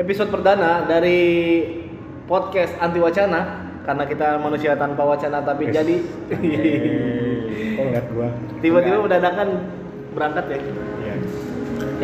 [0.00, 1.20] episode perdana dari
[2.24, 5.74] podcast anti wacana karena kita manusia tanpa wacana tapi Wes.
[5.74, 5.96] jadi
[7.72, 8.28] Kok ngeliat gua?
[8.62, 9.34] tiba-tiba mendadak
[10.12, 10.58] berangkat ya.
[11.02, 11.14] Iya.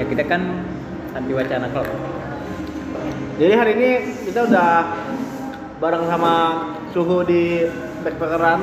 [0.01, 0.43] Ya kita kan
[1.15, 1.89] anti wacana klub.
[3.39, 3.91] Jadi hari ini
[4.27, 4.71] kita udah
[5.79, 6.35] bareng sama
[6.91, 7.63] suhu di
[8.03, 8.61] backpackeran.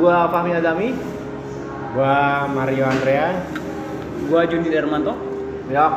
[0.00, 0.88] Gua Fahmi Azami.
[1.92, 3.36] Gua Mario Andrea.
[4.32, 5.12] Gua Juni Darmanto.
[5.68, 5.92] Ya.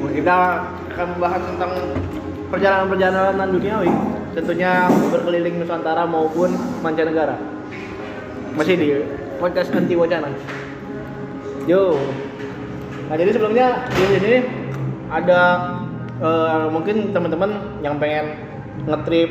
[0.00, 0.36] Kita
[0.96, 1.72] akan membahas tentang
[2.48, 3.92] perjalanan-perjalanan duniawi,
[4.32, 7.36] tentunya berkeliling Nusantara maupun mancanegara.
[8.56, 8.88] Masih di
[9.36, 10.32] podcast anti wacana.
[11.68, 12.00] Yo.
[13.12, 14.40] Nah jadi sebelumnya di sini
[15.12, 15.40] ada
[16.18, 18.40] eh, mungkin teman-teman yang pengen
[18.88, 19.30] ngetrip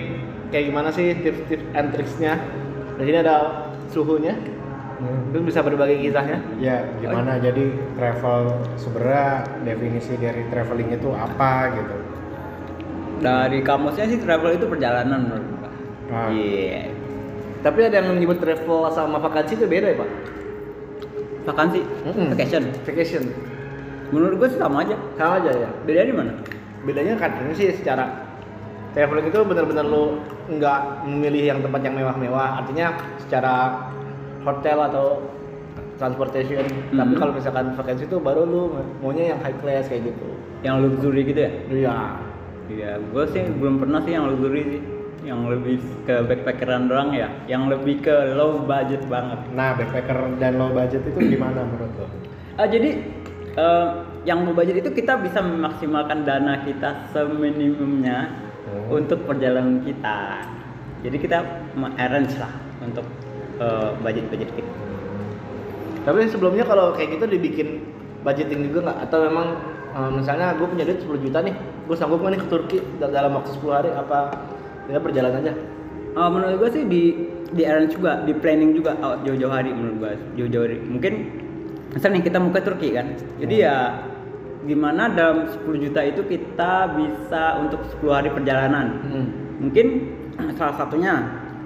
[0.53, 2.37] kayak gimana sih tips-tips and tricksnya.
[2.99, 4.37] Di sini ada suhunya,
[4.99, 5.47] Hmm.
[5.47, 6.43] bisa berbagi kisahnya.
[6.59, 11.95] Ya, gimana jadi travel sebenarnya definisi dari traveling itu apa gitu.
[13.23, 15.69] Dari kamusnya sih travel itu perjalanan menurut gua.
[16.11, 16.27] Ah.
[16.35, 16.91] Iya.
[17.63, 20.09] Tapi ada yang menyebut travel sama vakansi itu beda ya pak?
[21.47, 22.27] Vakansi, Mm-mm.
[22.35, 22.63] vacation.
[22.83, 23.23] Vacation.
[24.11, 24.95] Menurut gua sih sama aja.
[25.15, 25.69] Sama aja ya.
[25.87, 26.31] Bedanya di mana?
[26.83, 28.27] Bedanya katanya sih secara
[28.91, 30.19] traveling itu benar-benar lu
[30.51, 32.63] nggak memilih yang tempat yang mewah-mewah.
[32.63, 33.55] Artinya secara
[34.41, 35.05] hotel atau
[35.95, 36.63] transportation.
[36.95, 37.19] Tapi Mhm.
[37.19, 38.71] kalau misalkan vakansi itu baru lu
[39.03, 40.27] maunya yang high class kayak gitu.
[40.63, 41.51] Yang luxury gitu ya?
[41.67, 41.97] Iya.
[42.69, 44.81] Iya, gua sih belum pernah sih yang luxury sih.
[45.19, 45.75] Yang lebih
[46.07, 47.27] ke backpackeran doang ya.
[47.43, 49.39] Yang lebih ke low budget banget.
[49.51, 52.07] Nah, backpacker dan low budget itu gimana menurut lo?
[52.55, 53.03] Ah, jadi
[53.49, 53.87] eh,
[54.23, 58.31] yang low budget itu kita bisa memaksimalkan dana kita seminimumnya
[58.69, 59.01] Oh.
[59.01, 60.45] untuk perjalanan kita.
[61.01, 61.41] Jadi kita
[61.97, 63.03] arrange lah untuk
[63.59, 64.71] eh, budget-budget kita.
[66.07, 67.83] Tapi sebelumnya kalau kayak gitu dibikin
[68.23, 68.97] budgeting juga nggak?
[69.05, 69.47] Atau memang
[69.93, 73.13] eh, misalnya gue punya duit 10 juta nih, gue sanggup nggak nih ke Turki dal-
[73.13, 73.89] dalam waktu 10 hari?
[73.93, 74.31] Apa
[74.89, 75.53] kita berjalan aja?
[76.17, 79.95] Ah, menurut gua sih di di arrange juga, di planning juga oh, jauh-jauh hari menurut
[80.01, 80.13] gua.
[80.33, 80.77] Jauh-jauh hari.
[80.81, 81.13] Mungkin
[81.93, 83.13] misalnya kita mau ke Turki kan.
[83.37, 84.01] Jadi ya
[84.65, 88.85] gimana dalam 10 juta itu kita bisa untuk 10 hari perjalanan.
[89.05, 89.27] Hmm.
[89.61, 89.85] Mungkin
[90.57, 91.13] salah satunya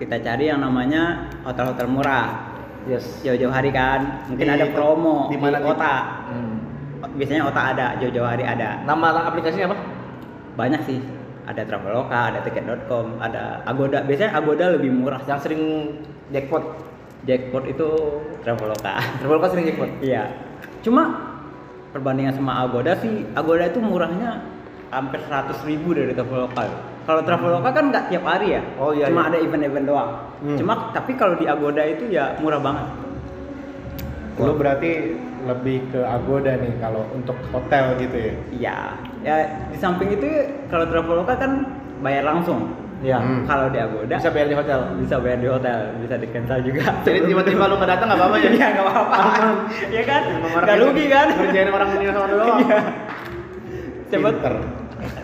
[0.03, 2.51] kita cari yang namanya hotel-hotel murah.
[2.83, 3.23] Yes.
[3.23, 4.27] Jauh-jauh hari kan.
[4.27, 5.95] Mungkin Di- ada promo di mana di- kota.
[6.27, 6.55] Hmm.
[7.15, 8.83] Biasanya kota ada, jauh-jauh hari ada.
[8.83, 9.77] Nama aplikasinya apa?
[10.59, 10.99] Banyak sih.
[11.43, 14.03] Ada Traveloka, ada tiket.com, ada Agoda.
[14.03, 15.19] Biasanya Agoda lebih murah.
[15.27, 15.63] Yang sering
[16.31, 16.63] jackpot.
[17.23, 17.87] Jackpot itu
[18.43, 18.99] Traveloka.
[19.19, 19.91] Traveloka sering jackpot.
[20.03, 20.31] Iya.
[20.83, 21.03] Cuma
[21.91, 24.43] perbandingan sama Agoda sih, Agoda itu murahnya
[24.91, 26.63] hampir 100 ribu dari Traveloka.
[27.03, 28.61] Kalau Traveloka kan nggak tiap hari ya.
[28.79, 29.29] Oh, iya, Cuma iya.
[29.35, 30.09] ada event-event doang.
[30.39, 30.55] Hmm.
[30.55, 32.87] Cuma tapi kalau di Agoda itu ya murah banget.
[34.39, 34.91] Lo berarti
[35.43, 38.33] lebih ke Agoda nih kalau untuk hotel gitu ya?
[38.55, 38.77] Iya.
[39.23, 39.35] Ya
[39.67, 41.67] di samping itu kalau Traveloka kan
[41.99, 42.71] bayar langsung.
[43.03, 43.19] Iya.
[43.19, 43.43] Hmm.
[43.43, 44.79] Kalau di Agoda Bisa bayar di hotel.
[45.03, 46.87] bisa bayar di hotel, bisa di cancel juga.
[47.05, 48.47] Jadi tiba-tiba lu nggak datang nggak apa-apa ya?
[48.55, 49.15] Iya nggak apa-apa.
[49.91, 50.21] Iya kan?
[50.55, 51.27] Nggak rugi kan?
[51.35, 52.57] Ngerjain orang dunia sama doang.
[52.63, 52.79] Iya.
[54.07, 54.55] Coba Pinter.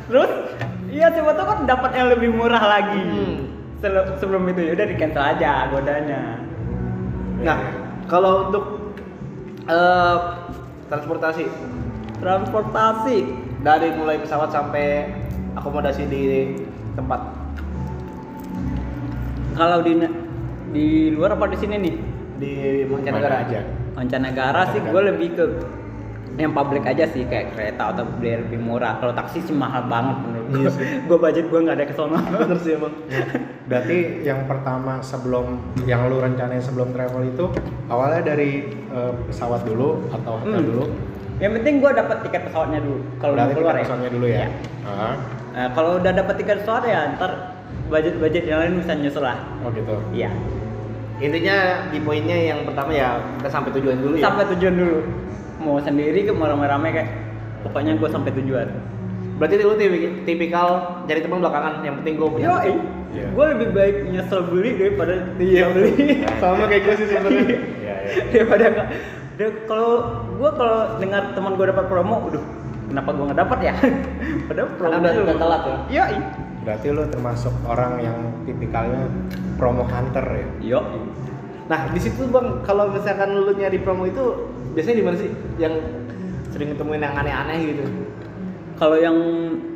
[0.10, 0.32] Terus
[0.90, 3.02] iya coba tuh kan dapat yang lebih murah lagi.
[3.02, 3.38] Hmm.
[4.20, 6.44] Sebelum itu ya udah di cancel aja godanya.
[7.40, 7.58] Nah,
[8.12, 8.66] kalau untuk
[9.70, 10.18] eh,
[10.92, 11.48] transportasi
[12.20, 13.18] Transportasi
[13.64, 15.08] dari mulai pesawat sampai
[15.56, 16.52] akomodasi di
[17.00, 17.32] tempat
[19.56, 20.04] kalau di
[20.76, 21.96] di luar apa di sini nih?
[22.40, 23.62] di mancanegara aja?
[24.00, 25.46] Mancanegara sih gue lebih ke
[26.40, 28.96] yang publik aja sih kayak kereta atau beli lebih murah.
[28.98, 30.58] Kalau taksi sih mahal banget menurut gue.
[30.58, 30.86] Iya sih.
[31.04, 32.16] gue budget gue nggak ada ke sono.
[32.16, 32.94] Bener sih emang.
[33.70, 37.46] Berarti yang pertama sebelum yang lu rencanain sebelum travel itu
[37.86, 40.66] awalnya dari eh, pesawat dulu atau hotel Hmm.
[40.66, 40.84] dulu?
[41.38, 43.00] Yang penting gue dapat tiket pesawatnya dulu.
[43.18, 43.84] Kalau Berarti keluar tiket ya.
[43.84, 44.38] pesawatnya dulu ya?
[44.38, 44.48] Iya.
[44.86, 45.16] Ah,
[45.50, 47.32] Nah, kalau udah dapat tiket pesawat ya ntar
[47.86, 49.38] budget-budget yang lain bisa nyusul lah.
[49.60, 49.96] oh gitu.
[50.14, 50.32] Iya.
[51.20, 51.58] Intinya
[51.92, 54.24] di poinnya yang pertama ya kita sampai tujuan dulu ya.
[54.24, 55.00] Sampai tujuan dulu.
[55.60, 57.10] Mau sendiri ke mau rame-rame kayak
[57.62, 58.68] pokoknya gue sampai tujuan.
[59.36, 60.68] Berarti lu tipi- tipikal
[61.06, 61.80] jadi teman belakangan.
[61.82, 62.48] Yang penting gue punya.
[62.48, 62.56] Yo,
[63.10, 63.26] Iya.
[63.34, 65.94] gue lebih baik nyesel beli daripada tidak beli.
[66.44, 67.42] Sama kayak gue sih sebenarnya.
[67.42, 67.58] Iya,
[68.06, 68.22] iya.
[68.30, 68.88] daripada nggak.
[69.34, 69.92] Dia kalau
[70.30, 72.44] gue kalau dengar teman gue dapat promo, udah
[72.86, 73.74] kenapa gue nggak dapat ya?
[74.48, 75.76] Padahal promo Karena udah- udah telat ya?
[75.90, 76.04] Iya.
[76.60, 79.10] Berarti lu termasuk orang yang tipikalnya
[79.56, 80.48] promo hunter ya?
[80.78, 80.82] Yo.
[81.66, 84.24] Nah di situ bang, kalau misalkan lu nyari promo itu
[84.80, 85.30] biasanya di mana sih?
[85.60, 85.74] Yang
[86.56, 87.84] sering ketemuin yang aneh-aneh gitu.
[88.80, 89.18] Kalau yang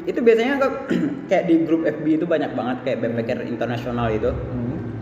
[0.07, 0.79] itu biasanya ke-
[1.29, 4.31] kayak di grup FB itu banyak banget kayak backpacker internasional itu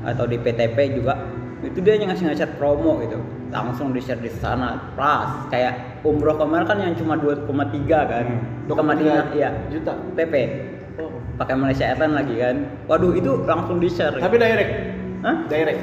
[0.01, 1.13] atau di PTP juga
[1.61, 3.21] itu dia yang ngasih ngasih promo gitu
[3.53, 7.45] langsung di share di sana plus kayak umroh kemarin kan yang cuma 2,3
[7.85, 8.25] kan.
[8.25, 8.65] Hmm.
[8.65, 9.53] Ke Madinah, iya.
[9.69, 9.93] juta.
[10.17, 10.33] PP.
[10.97, 11.13] Oh.
[11.37, 12.55] Pakai Malaysia Airlines lagi kan.
[12.89, 14.17] Waduh, itu langsung di-share.
[14.17, 14.71] Tapi direct.
[15.21, 15.35] Hah?
[15.45, 15.81] Direct.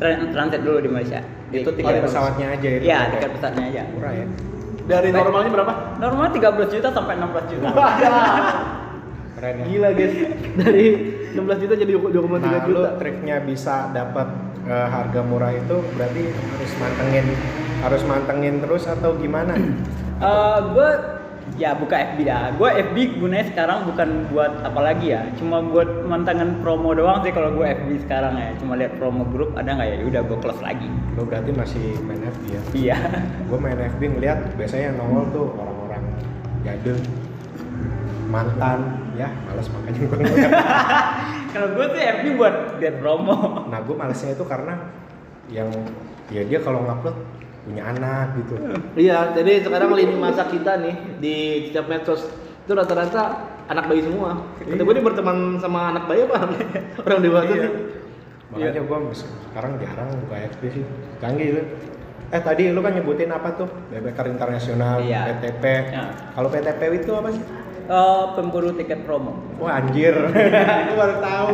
[0.00, 1.20] Tran- transit dulu di Malaysia.
[1.48, 2.84] Itu Oh, tiket pesawatnya aja itu.
[2.84, 3.82] Iya, tiket pesawatnya aja.
[3.90, 4.26] Murah ya.
[4.84, 5.72] Dari normalnya berapa?
[5.96, 7.68] Normal 13 juta sampai 16 juta.
[9.36, 9.64] Keren ya.
[9.64, 10.14] Gila guys.
[10.56, 10.86] Dari
[11.32, 12.90] 16 juta jadi 2,3 Nah, juta.
[12.96, 14.28] triknya bisa dapat
[14.64, 17.26] eh, harga murah itu berarti harus mantengin
[17.78, 19.54] harus mantengin terus atau gimana?
[20.18, 20.90] Eh, gue
[21.58, 22.54] ya buka FB dah.
[22.54, 27.34] Gue FB gunanya sekarang bukan buat apa lagi ya, cuma buat mantangan promo doang sih
[27.34, 28.54] kalau gue FB sekarang ya.
[28.62, 30.88] Cuma lihat promo grup ada nggak ya, udah gue close lagi.
[31.18, 32.60] Lu berarti masih main FB ya?
[32.72, 32.98] Iya.
[33.50, 36.02] Gue main FB ngeliat biasanya yang nongol tuh orang-orang
[36.62, 36.98] jadul
[38.28, 38.78] mantan
[39.16, 40.18] ya males makanya gue
[41.56, 43.66] kalau gue sih FB buat lihat promo.
[43.72, 44.76] nah gue malesnya itu karena
[45.48, 45.72] yang
[46.28, 47.16] ya dia kalau ngupload
[47.68, 48.54] punya anak gitu
[48.96, 51.36] Iya, jadi sekarang lini masa kita nih di
[51.68, 52.24] setiap medsos
[52.64, 53.22] itu rata-rata
[53.64, 54.40] anak bayi semua.
[54.58, 56.48] Kata gue dia berteman sama anak bayi apa?
[57.04, 57.62] Orang dewasa Iya.
[57.62, 57.72] sih.
[58.48, 60.84] makanya gue sekarang jarang buka FB sih
[61.20, 61.62] canggih lu
[62.28, 65.28] eh tadi lu kan nyebutin apa tuh BBK internasional Iya.
[65.30, 66.04] PTP Ya.
[66.32, 67.44] kalau PTP itu apa sih
[67.88, 69.36] Eh, pemburu tiket promo.
[69.56, 70.16] wah anjir
[70.88, 71.50] gue baru tahu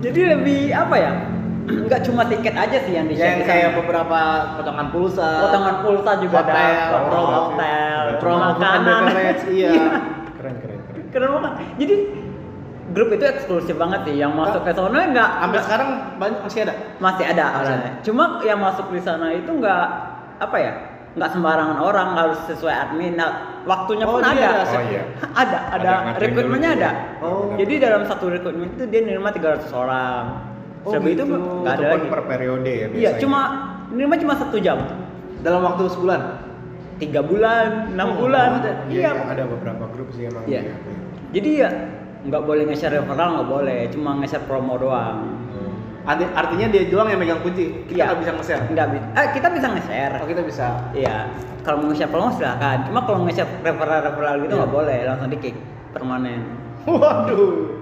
[0.00, 1.12] Jadi lebih apa ya?
[1.60, 4.18] Nggak cuma tiket aja sih yang di Yang kayak beberapa
[4.56, 5.28] potongan pulsa.
[5.44, 8.18] potongan pulsa juga Hotel, ada, promo oh, hotel, iya.
[8.18, 9.02] promo makanan.
[9.06, 9.72] beverage, iya.
[10.34, 11.52] keren keren keren Keren banget.
[11.76, 11.94] Jadi
[12.90, 14.14] grup itu eksklusif banget sih.
[14.16, 16.74] Yang masuk ke sana nggak Sampai sekarang banyak masih ada.
[16.98, 17.92] masih ada Masih orangnya.
[18.02, 19.84] Cuma yang masuk di sana itu nggak
[20.38, 20.72] apa ya?
[21.10, 23.18] Nggak sembarangan orang harus sesuai admin.
[23.18, 23.30] Nah,
[23.62, 24.30] waktunya Oh, pun ada.
[24.30, 25.02] ada oh iya
[25.34, 26.90] Ada, ada, Ada rekrutmennya ada.
[27.18, 27.50] Oh.
[27.54, 30.49] Jadi dalam satu rekrutmen itu dia nerima 300 orang.
[30.80, 31.24] Oh, itu gitu.
[31.28, 32.08] nggak ada itu lagi.
[32.08, 33.40] per periode ya Iya, biasanya cuma
[33.90, 34.78] nerima cuma satu jam.
[35.40, 36.20] Dalam waktu sebulan.
[36.96, 38.60] Tiga bulan, enam Oh, bulan.
[38.60, 38.84] ada.
[38.86, 39.10] iya, Iya.
[39.10, 40.60] iya, ada beberapa grup sih emang Iya.
[40.62, 40.74] iya.
[41.30, 41.68] Jadi ya
[42.22, 45.40] nggak boleh nge-share referral nggak boleh, cuma nge-share promo doang.
[46.00, 47.84] Arti- Artinya dia doang yang megang kunci.
[47.84, 48.04] Kita Iya.
[48.06, 48.64] nggak bisa nge-share.
[48.68, 49.06] Nggak bisa.
[49.14, 50.14] Eh kita bisa nge-share.
[50.16, 50.66] Oh, kita bisa.
[50.92, 51.16] Iya.
[51.60, 52.78] Kalau mau nge-share promo silahkan.
[52.84, 54.60] Cuma kalau nge-share referral referral gitu Iya.
[54.60, 55.56] nggak boleh, langsung di kick
[55.92, 56.40] permanen.
[56.84, 57.79] Waduh.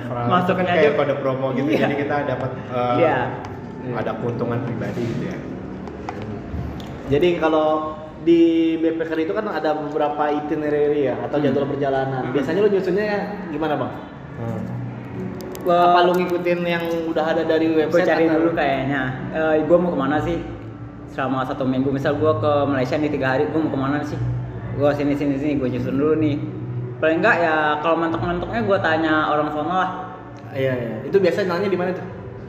[0.00, 1.80] Referral kan aja- kayak kode promo gitu Iya.
[1.84, 3.18] jadi kita dapat eh, Iya.
[3.94, 5.38] ada keuntungan pribadi gitu ya
[7.08, 8.40] Jadi kalau di
[8.76, 12.20] BPKR itu kan ada beberapa itinerary ya atau jadwal perjalanan.
[12.20, 12.34] Hmm.
[12.36, 13.06] Biasanya lo nyusunnya
[13.48, 13.92] gimana bang?
[14.36, 14.60] Hmm.
[15.58, 18.04] Gua- Apa lo ngikutin yang udah ada dari gue website?
[18.04, 19.00] cari atau- dulu kayaknya
[19.32, 20.36] eh gue mau ke mana sih
[21.08, 24.20] selama satu minggu misal gue ke Malaysia nih tiga hari gue mau ke mana sih
[24.74, 26.36] gue sini sini sini gue nyusun dulu nih
[26.98, 29.90] paling enggak ya kalau mentok-mentoknya gue tanya orang sana lah
[30.48, 30.96] Iya iya.
[31.04, 32.06] Itu biasa nanya di mana tuh?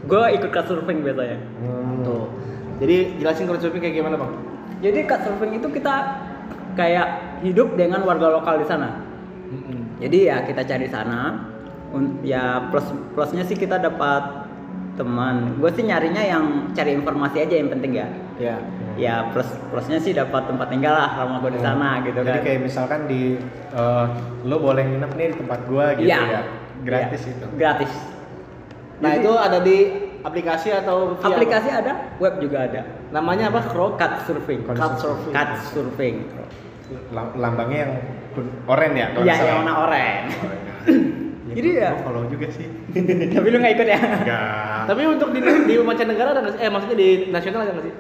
[0.07, 2.01] gue ikut cut surfing biasanya Hmm.
[2.01, 2.25] Tuh.
[2.79, 4.31] Jadi jelasin crowdsurfing kayak gimana bang?
[4.79, 5.95] jadi cut surfing itu kita
[6.79, 7.07] kayak
[7.43, 9.03] hidup dengan warga lokal di sana
[9.99, 11.43] jadi ya kita cari sana
[12.23, 14.47] ya plus plusnya sih kita dapat
[14.93, 18.07] teman gue sih nyarinya yang cari informasi aja yang penting ya
[18.39, 18.55] Ya.
[18.95, 22.39] ya plus plusnya sih dapat tempat tinggal lah lama gue di sana gitu Jadi kan
[22.41, 23.35] kayak misalkan di
[23.69, 24.05] eh,
[24.41, 26.19] lo boleh nginep nih di tempat gua gitu Iya.
[26.23, 26.41] ya.
[26.79, 27.33] Gratis Iya.
[27.35, 27.45] itu.
[27.53, 27.91] gratis
[28.99, 29.77] Nah Jadi, itu ada di
[30.19, 32.91] aplikasi atau via aplikasi ada web juga ada apa?
[33.11, 33.59] Namanya apa?
[33.65, 35.31] Crowd cut surfing Cut surfing.
[35.31, 36.15] cut surfing
[37.11, 37.93] Lam- Lambangnya yang
[38.65, 40.35] oren ya kalau iya yang warna oranye
[41.49, 42.67] Ya, Jadi ya- gua follow juga sih.
[43.35, 44.81] tapi lu nggak ikut ya Enggak.
[44.85, 46.61] Tapi untuk di, di mancanegara ada nggak sih?
[46.61, 47.95] Eh maksudnya di nasional ada nggak sih?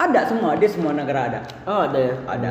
[0.00, 2.14] ada semua dia semua negara ada Oh ada ya.
[2.24, 2.50] ada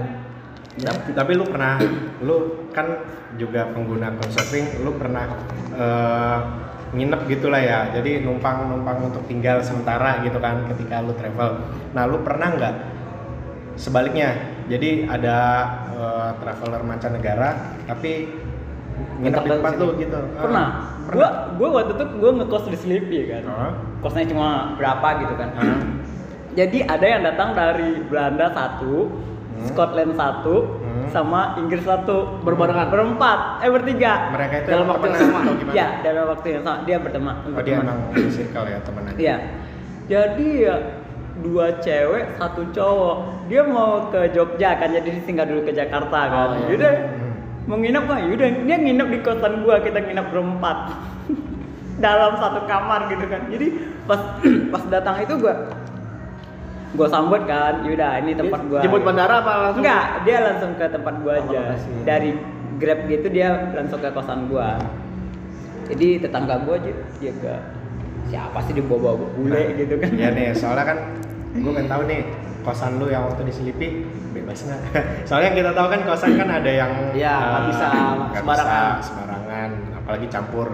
[0.80, 1.76] Tapi, tapi lu pernah,
[2.22, 2.38] lu
[2.72, 2.88] kan
[3.36, 5.28] juga pengguna couchsurfing, lu pernah
[5.72, 6.40] eh,
[6.94, 7.90] nginep gitulah ya.
[7.92, 11.68] Jadi numpang numpang untuk tinggal sementara gitu kan ketika lu travel.
[11.92, 12.76] Nah lu pernah nggak
[13.76, 14.30] sebaliknya?
[14.70, 15.38] Jadi ada
[15.90, 17.50] eh, traveler mancanegara
[17.84, 18.30] tapi
[19.20, 20.16] nginep di tempat lu gitu.
[20.16, 20.68] Ah, pernah
[21.08, 23.72] gua gua waktu itu gua ngekos di Sleepy kan Hah?
[24.00, 25.80] kosnya cuma berapa gitu kan Hah?
[26.54, 29.68] jadi ada yang datang dari Belanda satu Hmm.
[29.68, 31.12] Scotland satu Hmm.
[31.12, 32.88] sama Inggris satu Berbarengan?
[32.88, 35.38] berempat eh bertiga Mereka itu Dalam waktu yang sama?
[35.42, 35.76] atau gimana?
[35.76, 37.84] ya dalam waktu yang sama dia berteman Oh dia berteman.
[37.84, 38.00] emang
[38.32, 39.14] circle ya temenan.
[39.20, 39.36] Iya.
[40.08, 40.76] Jadi ya
[41.40, 43.18] dua cewek satu cowok.
[43.48, 46.48] Dia mau ke Jogja kan jadi dia singgah dulu ke Jakarta kan.
[46.56, 46.92] Oh, iya.
[46.92, 47.29] Hmm.
[47.70, 48.18] Mau nginep kan?
[48.26, 50.78] Yaudah dia nginep di kosan gua kita nginep berempat
[52.04, 53.42] dalam satu kamar gitu kan.
[53.48, 53.68] Jadi
[54.04, 54.22] pas
[54.74, 55.54] pas datang itu gua
[56.98, 57.86] gua sambut kan.
[57.86, 58.82] Yaudah ini tempat gua.
[58.82, 59.86] Jemput bandara apa langsung?
[59.86, 61.60] Enggak, dia langsung ke tempat gua Oh, aja.
[61.70, 61.92] lokasi.
[62.04, 62.30] Dari
[62.80, 64.82] Grab gitu dia langsung ke kosan gua.
[65.86, 66.90] Jadi tetangga gua aja
[67.22, 67.54] dia ke
[68.30, 70.10] siapa sih di bawa bule Nah, gitu kan.
[70.18, 70.98] Ya nih, soalnya kan
[71.52, 72.22] gue pengen tahu nih
[72.60, 74.80] kosan lu yang waktu diselipi bebas nggak?
[75.28, 78.92] Soalnya yang kita tahu kan kosan kan ada yang Iya, nggak eh, bisa nggak sembarangan.
[78.94, 80.68] bisa sembarangan, apalagi campur.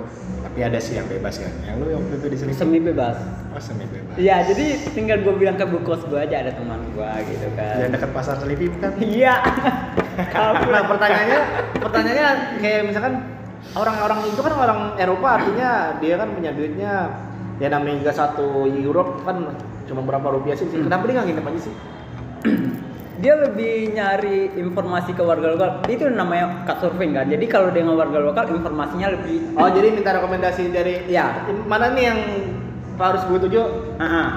[0.46, 1.54] Tapi ada sih yang bebas kan.
[1.64, 3.16] Yang lu waktu itu diselipi Semi bebas.
[3.52, 4.16] oh semi bebas.
[4.16, 7.76] Iya, jadi tinggal gue bilang ke bu kos gue aja ada teman gue gitu kan.
[7.80, 8.92] Yang dekat pasar selipi bukan?
[9.00, 9.36] Iya.
[10.16, 11.40] Nah pertanyaannya,
[11.76, 12.28] pertanyaannya
[12.60, 13.14] kayak misalkan
[13.76, 16.94] orang-orang itu kan orang Eropa artinya dia kan punya duitnya
[17.60, 20.68] ya namanya juga satu Euro kan cuma berapa rupiah sih.
[20.70, 21.74] Kenapa dia nggak nginep aja sih?
[23.24, 25.70] dia lebih nyari informasi ke warga lokal.
[25.88, 27.32] Itu namanya cut surfing kan.
[27.32, 31.48] Jadi kalau dengan warga lokal informasinya lebih Oh jadi minta rekomendasi dari Iya.
[31.66, 32.20] mana nih yang
[33.00, 33.62] harus gue tuju?
[34.00, 34.30] Ah, ah.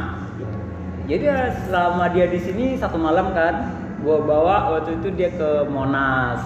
[1.09, 3.73] Jadi ya, selama dia di sini satu malam kan,
[4.05, 6.37] gua bawa waktu itu dia ke Monas.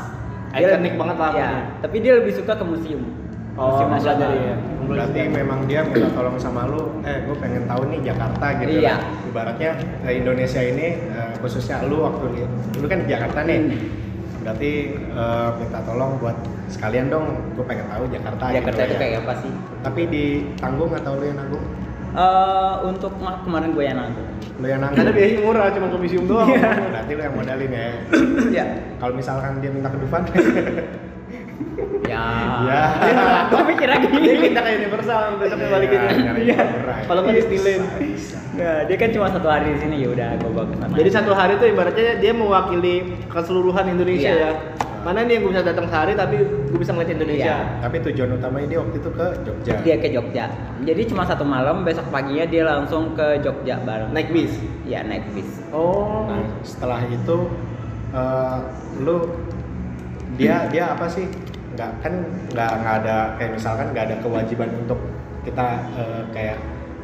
[0.54, 1.50] Ikonik banget lah Ya,
[1.82, 3.02] tapi dia lebih suka ke museum.
[3.52, 4.16] Oh, museum nasional.
[4.16, 4.54] belajar ya.
[4.82, 8.90] Berarti memang dia minta tolong sama lu, eh gue pengen tahu nih Jakarta gitu Iya.
[8.90, 9.00] kan.
[9.28, 9.70] Ibaratnya
[10.02, 13.58] eh, Indonesia ini eh, khususnya lu waktu li- lu kan di Jakarta nih.
[13.62, 13.78] Hmm.
[14.40, 18.44] Berarti eh, minta tolong buat sekalian dong, gue pengen tahu Jakarta.
[18.48, 19.00] Jakarta gitu itu ya.
[19.00, 19.52] kayak apa sih?
[19.80, 21.64] Tapi ditanggung atau lu yang nanggung?
[22.12, 24.28] Eh, untuk ma- kemarin gue yang nanggung.
[24.58, 24.98] Lu yang nanggung.
[24.98, 26.48] Karena biayanya murah cuma ke museum doang.
[26.88, 27.86] Berarti lu yang modalin ya.
[28.50, 28.64] ya.
[28.96, 30.22] Kalau misalkan dia minta ke Dufan,
[32.06, 32.24] Ya.
[32.66, 32.82] Ya.
[33.50, 34.06] gue mikir lagi.
[34.10, 35.98] Dia minta ke Universal besoknya balikin.
[35.98, 36.58] Iya, Iya.
[36.58, 36.94] ya.
[37.06, 38.38] Kalau nggak bisa.
[38.52, 40.92] Nah, dia kan cuma satu hari di sini ya udah gue bawa ke sana.
[40.92, 42.94] Jadi satu hari itu ibaratnya dia mewakili
[43.26, 44.50] keseluruhan Indonesia Iya.
[44.50, 44.52] ya.
[45.02, 47.54] Mana nih yang gue bisa datang sehari tapi gue bisa ngeliat Indonesia.
[47.58, 47.80] Iya.
[47.82, 49.72] Tapi tujuan utamanya dia waktu itu ke Jogja.
[49.82, 50.44] dia ke Jogja.
[50.82, 54.14] Jadi cuma satu malam, besok paginya dia langsung ke Jogja bareng.
[54.14, 54.52] Naik bis.
[54.86, 55.48] Ya naik bis.
[55.74, 56.30] Oh.
[56.30, 57.36] Nah, setelah itu
[58.12, 58.58] eh,
[59.00, 59.16] lu
[60.36, 61.26] dia dia apa sih?
[61.72, 62.12] Nggak kan
[62.52, 64.98] nggak nggak ada kayak misalkan nggak ada kewajiban untuk
[65.42, 66.56] kita eh, kayak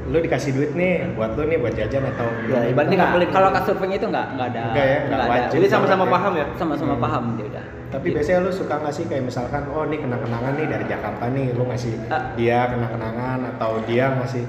[0.09, 3.29] lu dikasih duit nih buat lu nih buat jajan atau Ya, ibaratnya Enggak, pelit.
[3.29, 4.61] kalau kasur surfing itu enggak, enggak ada.
[4.73, 5.29] Enggak ya, enggak ada.
[5.29, 5.51] wajib.
[5.53, 6.11] Jadi sama-sama ya.
[6.11, 6.47] paham ya.
[6.57, 7.03] Sama-sama Hmm.
[7.03, 7.65] paham dia udah.
[7.89, 8.15] Tapi Gitu.
[8.17, 11.63] biasanya lu suka nggak sih kayak misalkan oh ini kenang-kenangan nih dari Jakarta nih lu
[11.67, 12.23] ngasih Ah.
[12.37, 14.45] dia kenang-kenangan atau dia ngasih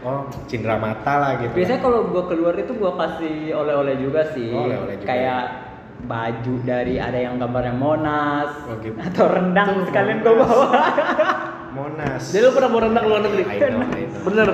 [0.00, 1.52] oh cindera mata lah gitu.
[1.52, 4.48] Biasanya kalau gua keluar itu gua kasih oleh-oleh juga sih.
[4.48, 5.42] Oh, oleh-oleh juga Kayak
[6.02, 8.96] baju dari ada yang gambarnya Monas Oh, gitu.
[8.96, 10.66] atau rendang Tuh, sekalian gua bawa.
[11.72, 12.22] Monas.
[12.28, 13.42] Jadi lu pernah bawa rendang luar negeri?
[13.44, 14.20] I know, I know.
[14.24, 14.48] Bener.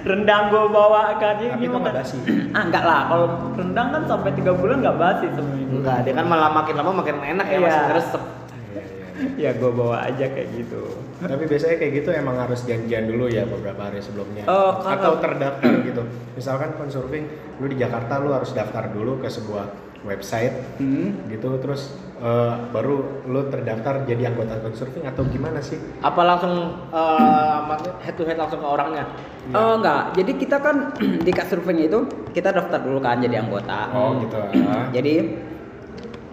[0.00, 2.16] rendang gua bawa kan ini Tapi itu nggak basi.
[2.56, 3.00] Ah, enggak lah.
[3.06, 5.74] Kalau rendang kan sampai tiga bulan nggak basi seminggu.
[5.80, 7.60] Enggak, dia kan malah makin lama makin enak ya Iya.
[7.60, 8.22] masih ngeresep.
[8.70, 9.06] Iya, iya.
[9.36, 10.82] ya gua bawa aja kayak gitu.
[11.20, 14.44] Tapi biasanya kayak gitu emang harus janjian dulu ya beberapa hari sebelumnya.
[14.46, 16.02] Oh, kalau- Atau terdaftar gitu.
[16.32, 17.24] Misalkan consurfing,
[17.56, 21.28] lu di Jakarta lu harus daftar dulu ke sebuah website Hmm.
[21.28, 25.76] gitu terus eh, baru lu terdaftar jadi anggota consurfing atau gimana sih?
[26.00, 26.52] Apa langsung
[26.88, 27.58] eh,
[28.00, 29.04] head to head langsung ke orangnya?
[29.52, 30.76] Oh enggak, jadi kita kan
[31.26, 33.88] di Kak Surfing itu kita daftar dulu kan jadi anggota.
[33.92, 34.36] Oh gitu.
[34.68, 34.88] ah.
[34.92, 35.14] Jadi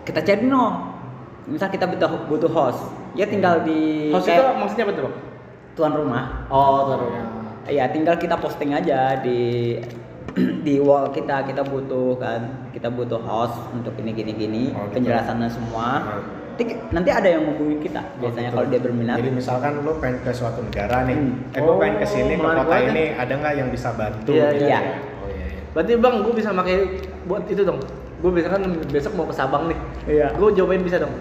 [0.03, 0.95] kita cari no.
[1.47, 5.12] Misal kita butuh butuh host, ya tinggal di Host itu maksudnya apa tuh,
[5.79, 6.43] tuan rumah.
[6.51, 7.07] Oh, taruh.
[7.71, 9.79] Ya tinggal kita posting aja di
[10.65, 15.01] di wall kita kita butuh kan kita butuh host untuk ini gini gini Oh, gitu.
[15.01, 15.88] penjelasannya semua.
[16.58, 18.56] Nanti, nanti ada yang menghubungi kita Oh, biasanya gitu.
[18.56, 19.15] kalau dia berminat.
[19.15, 21.53] Jadi misalkan lu pengen ke suatu negara nih, Hmm.
[21.53, 22.89] eh gua Oh, pengen ke sini ke menarik kota banget.
[22.89, 24.32] ini, ada nggak yang bisa bantu?
[24.32, 24.74] Iya, gitu iya.
[24.74, 24.79] ya?
[25.15, 25.46] Oh iya.
[25.48, 25.62] iya.
[25.70, 26.75] Berarti Bang, gue bisa pakai
[27.24, 27.79] buat itu dong.
[28.17, 29.77] Gue biasa kan besok mau ke Sabang nih.
[30.08, 30.27] Iya.
[30.34, 31.13] Gue jawabin bisa dong.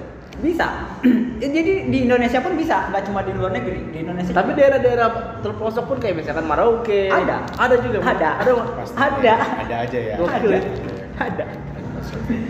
[0.42, 0.66] Bisa.
[1.36, 3.92] Ya, Jadi di Indonesia pun bisa, nggak cuma di luar negeri.
[3.92, 4.32] Di Indonesia.
[4.32, 7.12] Tapi daerah-daerah terpelosok pun kayak misalkan Merauke.
[7.12, 7.44] Ada.
[7.60, 8.00] Ada juga.
[8.00, 8.30] Ada.
[8.40, 8.52] Ada.
[8.96, 9.34] Ada.
[9.60, 10.14] Ada aja ya.
[10.16, 10.48] Ada.
[10.48, 10.60] ya.
[11.20, 11.44] Ada.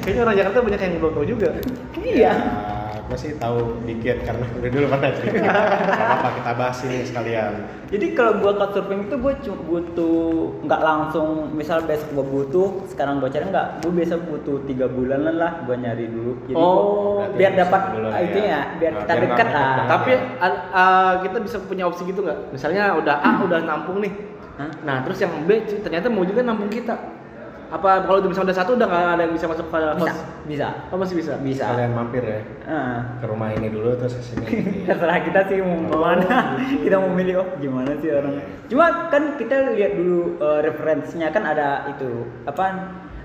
[0.02, 1.48] Kayaknya orang Jakarta banyak yang belum tahu juga.
[1.96, 2.34] Iya.
[3.06, 5.46] gue sih tahu dikit karena udah dulu pernah cerita.
[5.94, 7.52] Apa kita bahas ini sekalian.
[7.86, 10.26] Jadi kalau gua cut surfing itu gua cuma butuh
[10.66, 15.38] nggak langsung misal besok gua butuh sekarang gua cari nggak gua biasa butuh tiga bulanan
[15.38, 18.50] lah gua nyari dulu jadi Oh, biar dapat lah itu ya.
[18.50, 20.20] ya biar Nah, kita biar dekat lah Tapi ya.
[20.74, 22.38] a- kita bisa punya opsi gitu nggak?
[22.50, 24.10] Misalnya udah A udah nampung nih.
[24.58, 24.70] Hah?
[24.82, 26.98] Nah terus yang B ternyata mau juga nampung kita.
[27.66, 30.18] Apa kalau udah misalnya udah satu udah nggak ada yang bisa masuk ke bisa host?
[30.44, 31.32] bisa Oh masih bisa.
[31.36, 33.18] bisa Kalian mampir ya Ah.
[33.18, 34.46] ke rumah ini dulu terus ke sini.
[34.86, 36.78] terserah kita sih mau ke mana gitu.
[36.84, 41.42] kita mau milih oh gimana sih orang cuma kan kita lihat dulu eh, referensinya kan
[41.44, 42.10] ada itu
[42.44, 42.64] apa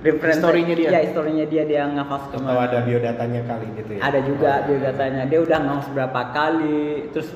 [0.02, 0.90] referensi Historinya dia.
[0.90, 4.02] ya historinya dia dia nge-host Atau ke mana ada biodatanya kali gitu ya.
[4.02, 7.30] ada juga Oh, biodatanya dia udah nge berapa kali terus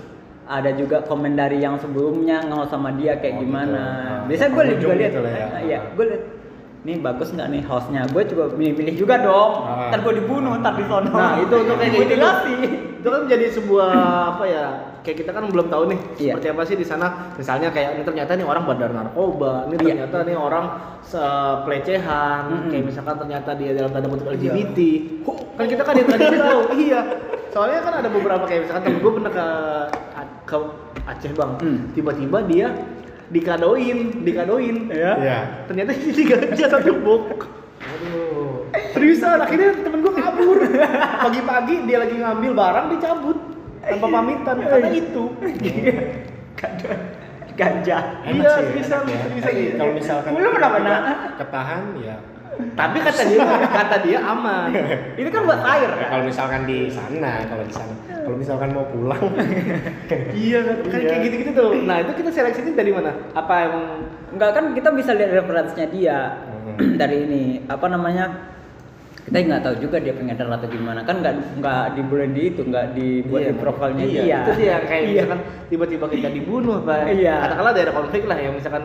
[0.45, 3.45] ada juga komen dari yang sebelumnya nge sama dia kayak Oh, gitu.
[3.45, 5.47] gimana Ah, biasa gue juga lihat gitu ya.
[5.59, 6.23] iya gue lihat
[6.85, 9.89] nih bagus nggak nih hostnya gue juga milih-milih juga dong Ah.
[9.89, 12.13] ntar gue dibunuh ntar di sono Nah, itu untuk kayak gitu.
[12.95, 13.89] itu kan menjadi sebuah
[14.31, 14.65] apa ya
[15.01, 16.31] kayak kita kan belum tahu nih Iya.
[16.31, 20.05] seperti apa sih di sana misalnya kayak ini ternyata nih orang bandar narkoba ini Iya.
[20.05, 20.65] ternyata nih orang
[21.01, 22.69] se- pelecehan Mm-mm.
[22.69, 24.77] kayak misalkan ternyata dia dalam tanda kutip LGBT
[25.55, 27.01] kan kita kan yang tadi tahu iya
[27.49, 29.47] soalnya kan ada beberapa kayak misalkan temen gue pernah ke
[30.45, 30.57] ke
[31.05, 31.79] Aceh bang Hmm.
[31.91, 32.67] tiba-tiba dia
[33.27, 35.13] dikadoin dikadoin Ya.
[35.17, 35.39] Iya.
[35.65, 37.49] ternyata ini gajah satu bok
[37.81, 38.69] Aduh.
[38.91, 40.57] seriusan akhirnya temen gue kabur
[41.19, 43.37] pagi-pagi dia lagi ngambil barang dicabut
[43.81, 45.23] tanpa pamitan karena itu
[47.55, 48.19] Ganja.
[48.27, 49.15] Enak Iya, bisa, ya.
[49.31, 49.49] bisa, bisa.
[49.79, 50.97] Kalau misalkan Lu pernah pernah?
[51.39, 52.15] ketahan ya.
[52.75, 54.69] Tapi kata dia kata dia aman.
[55.15, 55.89] Itu kan buat air.
[55.89, 56.07] Ya, kan?
[56.11, 57.93] kalau misalkan di sana, kalau di sana,
[58.23, 59.21] kalau misalkan mau pulang,
[60.33, 61.07] iya kan kan Iya.
[61.11, 61.71] kayak gitu-gitu tuh.
[61.83, 63.11] Nah itu kita seleksinya dari mana?
[63.33, 63.85] Apa emang
[64.35, 66.19] Enggak kan kita bisa lihat referensinya dia.
[66.75, 66.97] Hmm.
[67.01, 68.54] dari ini apa namanya
[69.25, 72.85] kita nggak tahu juga dia pengedar atau gimana kan nggak nggak dibuat di itu nggak
[72.93, 75.09] dibuat Iya, di profilnya iya, dia itu sih yang kayak Iya.
[75.17, 77.33] misalkan tiba-tiba kita dibunuh apa Iya.
[77.41, 78.83] katakanlah daerah konflik lah yang misalkan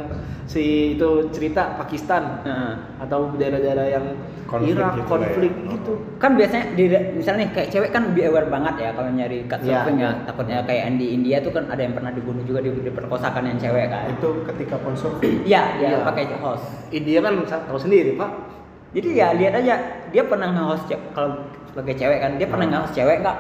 [0.48, 2.72] si itu cerita Pakistan Heeh.
[3.04, 4.06] atau daerah-daerah yang
[4.48, 5.70] Konflik Irak gitu lah konflik ya.
[5.76, 9.44] gitu kan biasanya di misalnya nih kayak cewek kan be aware banget ya kalau nyari
[9.46, 12.64] cut Iya, surfing ya takutnya kayak di India tuh kan ada yang pernah dibunuh juga
[12.64, 15.44] di, diperkosakan yang cewek kan itu ketika surfing.
[15.44, 16.00] iya Iya.
[16.02, 18.59] pakai host India kan tahu sendiri pak
[18.90, 19.74] jadi ya lihat aja
[20.08, 22.74] dia pernah nge-host ce- kalau sebagai cewek kan dia pernah Hmm.
[22.76, 23.38] nge-host cewek nggak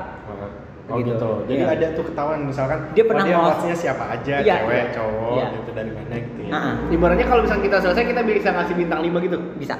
[0.90, 1.14] Oh Gitu.
[1.14, 1.30] gitu.
[1.46, 1.70] Jadi Iya.
[1.70, 4.84] ada tuh ketahuan misalkan Dia pernah oh, hostnya siapa aja, Iya, cewek, iya.
[4.90, 5.46] cowok, Iya.
[5.54, 6.50] gitu dari mana gitu ya.
[6.50, 6.74] Heeh.
[6.90, 9.74] ibaratnya kalau misalnya kita selesai kita bisa ngasih bintang 5 gitu bisa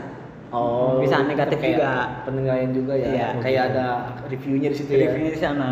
[0.50, 1.90] Oh, Bisa negatif kayak juga.
[2.22, 3.06] Penilaian juga ya.
[3.06, 3.28] Iya.
[3.38, 3.86] Kayak ada
[4.26, 4.98] reviewnya di situ ya.
[5.04, 5.70] reviewnya di sana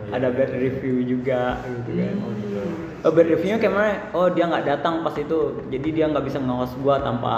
[0.00, 0.10] iya.
[0.14, 2.32] ada bad review juga gitu kan Oh
[3.02, 3.08] gitu.
[3.08, 3.92] Oh, bad reviewnya kayak mana?
[4.14, 7.34] Oh dia nggak datang pas itu, jadi dia nggak bisa nge-host gua tanpa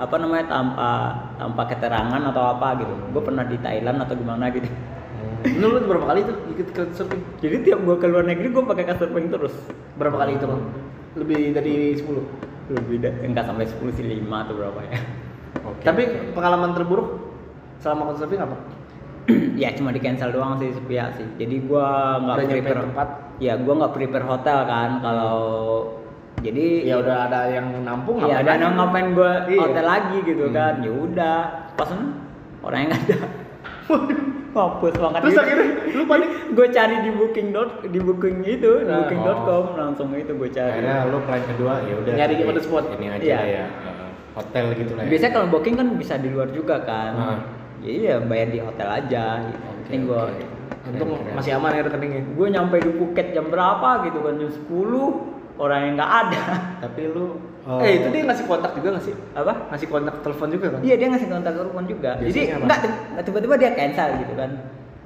[0.00, 0.88] apa namanya tanpa
[1.36, 2.94] tanpa keterangan atau apa gitu.
[3.12, 4.64] Gue pernah di Thailand atau gimana gitu.
[5.60, 7.22] Lu lu berapa kali tuh ikut ke surfing?
[7.44, 9.52] Jadi tiap gua ke luar negeri gua pakai kasur surfing terus.
[10.00, 10.62] Berapa kali itu, Bang?
[11.20, 12.24] Lebih dari 10.
[12.72, 14.98] Lebih da- enggak sampai 10 sih 5 atau berapa ya.
[15.68, 15.84] Oke.
[15.84, 16.02] Tapi
[16.32, 17.28] pengalaman terburuk
[17.84, 18.56] selama surfing apa?
[19.62, 21.28] ya cuma di cancel doang sih sepihak sih.
[21.36, 23.27] Jadi gua nggak prepare tempat?
[23.38, 25.38] Ya gua nggak prepare hotel kan kalau
[26.38, 28.76] jadi Ya udah ada yang nampung Iya, ngapain dan lagi?
[28.76, 29.60] ngapain gue Iya.
[29.60, 30.54] hotel lagi gitu Hmm.
[30.54, 30.72] kan.
[30.78, 31.38] Ya udah,
[31.74, 31.90] pas
[32.60, 33.16] orang yang nggak ada.
[33.88, 34.20] Waduh,
[34.52, 35.20] hapus banget.
[35.24, 36.28] Terus akhirnya lu panik?
[36.52, 40.70] Gue cari di booking dot di booking itu, di Nah, booking.com langsung itu gue cari.
[40.78, 42.12] Akhirnya lu plan kedua ya udah.
[42.14, 42.84] Nyari on the spot.
[42.92, 43.38] Ini aja Iya.
[43.42, 43.64] ya.
[43.66, 45.10] eh, Hotel gitu lah ya.
[45.10, 47.12] Biasanya kalau booking kan bisa di luar juga kan.
[47.12, 47.38] Nah.
[47.78, 49.58] Jadi ya bayar di hotel aja gitu.
[49.58, 50.44] Oke, Penting gue oke.
[50.88, 51.34] Untung Keren, keren.
[51.36, 52.22] masih aman ya rekeningnya.
[52.26, 56.40] gue nyampe di Phuket jam berapa gitu kan jam 10 orang yang nggak ada.
[56.82, 57.26] Tapi lu
[57.68, 59.12] Eh, itu dia ngasih kontak juga nggak sih?
[59.36, 59.68] Apa?
[59.68, 60.80] Ngasih kontak telepon juga kan?
[60.80, 62.10] Iya dia ngasih kontak telepon juga.
[62.16, 62.64] Jadi Biasanya apa?
[62.64, 62.80] enggak
[63.12, 64.50] enggak tiba-tiba dia cancel gitu kan.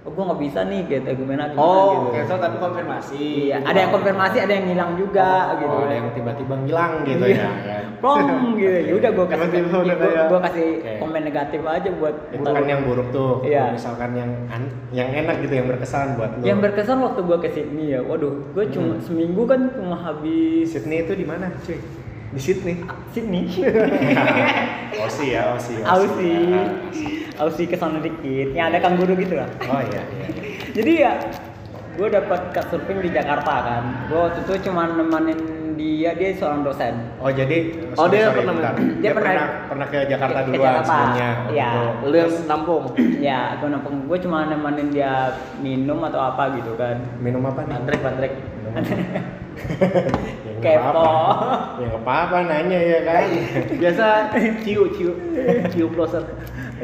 [0.03, 2.19] Oh gua nggak bisa nih gitu gimana gimana Oh, gitu.
[2.19, 3.23] cancel tapi konfirmasi.
[3.47, 5.71] Iya, ada yang konfirmasi, ada yang hilang juga gitu.
[5.71, 7.39] Oh, ada yang tiba-tiba ngilang gitu Iya.
[7.39, 7.51] ya.
[7.63, 7.79] ya.
[8.03, 8.27] Plong
[8.59, 8.79] gitu.
[8.83, 10.93] Ya udah gua kasih gua, kayak- gua kasih Oke.
[10.99, 13.47] komen negatif aja buat Itu kan yang buruk tuh.
[13.47, 13.65] Iya.
[13.71, 16.43] Misalkan yang an- yang enak gitu yang berkesan buat lu.
[16.43, 18.03] yang berkesan waktu gua ke Sydney ya.
[18.03, 19.07] Waduh, gua cuma Hmm.
[19.07, 21.79] seminggu kan cuma habis Sydney itu di mana, cuy?
[22.33, 22.83] Di Sydney.
[23.15, 23.45] Sydney.
[24.99, 25.79] Aussie ya, Aussie.
[25.85, 26.43] Aussie.
[26.49, 26.63] Ya,
[27.43, 28.53] Aussie ke sana dikit.
[28.53, 29.49] Yang ada kanguru gitu lah.
[29.65, 30.27] Oh iya, iya.
[30.77, 31.13] jadi ya
[31.93, 35.37] gue dapat cut surfing di Jakarta kan gue waktu itu cuma nemenin
[35.75, 38.73] dia dia seorang dosen Oh jadi Oh, sorry, dia sorry, pernah- bentar.
[38.73, 40.89] dia dia, pernah- pernah pernah ke Jakarta ke duluan Jakarta.
[40.89, 41.31] sebelumnya.
[41.45, 41.83] Gitu.
[42.03, 42.83] Lu yang nampung.
[43.21, 45.13] ya gue nampung gue cuma nemenin dia
[45.59, 47.77] minum atau apa gitu kan Minum apa nih?
[47.77, 48.33] Bandrek, bandrek.
[48.73, 48.89] Apa?
[50.49, 51.05] ya, Kepo.
[51.77, 53.25] Ya nggak apa-apa nanya ya kan.
[53.75, 54.07] Biasa
[54.63, 55.13] ciu, ciu.
[55.69, 56.25] Ciu closer.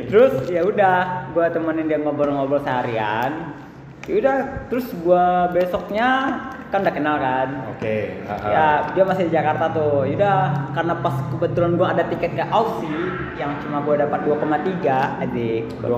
[0.06, 3.56] Terus ya udah gue temenin dia ngobrol-ngobrol seharian.
[4.06, 4.37] Ya udah
[4.70, 6.08] terus gue besoknya
[6.68, 8.20] kan udah kenal kan Oke.
[8.22, 8.38] ah, ah.
[8.44, 10.38] ya dia masih di Jakarta tuh yaudah
[10.72, 15.88] karena pas kebetulan gue ada tiket ke Aussie yang cuma gue dapat 2,3 adik 2,3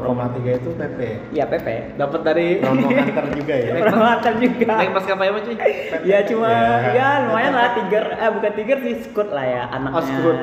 [0.55, 0.99] itu PP.
[1.33, 3.73] Iya PP Dapat dari Romo antar juga ya.
[3.81, 5.57] Permata juga naik maskapai apa cuy?
[6.05, 6.93] ya cuma Ya.
[6.93, 10.39] ya lumayan lah tiger eh bukan tiger sih scoot lah ya anaknya Oh, Scoot.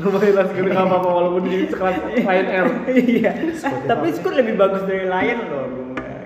[0.00, 2.66] Lumayan lah Scoot nggak apa-apa walaupun di sekelas Lion Air.
[3.14, 3.30] iya
[3.84, 4.16] tapi apa?
[4.16, 5.66] scoot lebih bagus dari lion loh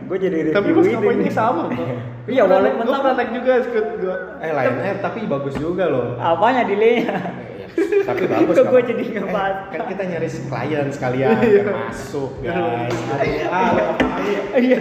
[0.03, 1.31] gue jadi review Tapi maskapainya ini.
[1.31, 1.87] sama kok.
[2.23, 4.17] Iya, walaupun gue pernah naik juga Scoot gua.
[4.39, 6.15] Eh Air tapi bagus juga loh.
[6.17, 7.19] apanya delaynya
[7.59, 7.67] Ya,
[8.09, 8.55] tapi bagus.
[8.55, 9.55] Kok gue jadi ngebahas?
[9.59, 12.95] Eh, kan kita nyari klien sekalian biar masuk guys.
[13.11, 14.21] Aduh, ah,
[14.55, 14.79] iya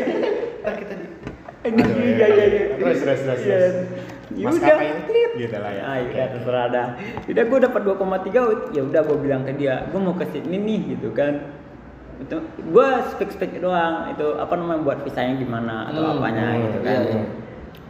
[0.62, 1.06] Ntar kita di
[1.62, 1.82] Ini
[2.12, 3.42] iya iya iya Terus terus terus.
[3.42, 3.58] Iya.
[3.58, 3.76] terus.
[4.32, 4.86] Ya Maskapai udah.
[4.88, 5.82] yang tit gitu lah ya.
[5.84, 6.88] Ah, iya terserah dah.
[7.28, 8.32] Gue dapat 2,3
[8.72, 11.61] ya udah gue bilang ke dia, gue mau ke Sydney nih gitu kan.
[12.22, 14.10] Itu gue speak speak doang.
[14.10, 16.94] Itu apa namanya buat visanya gimana atau Hmm, apanya hmm, gitu kan.
[16.94, 17.24] iya, iya.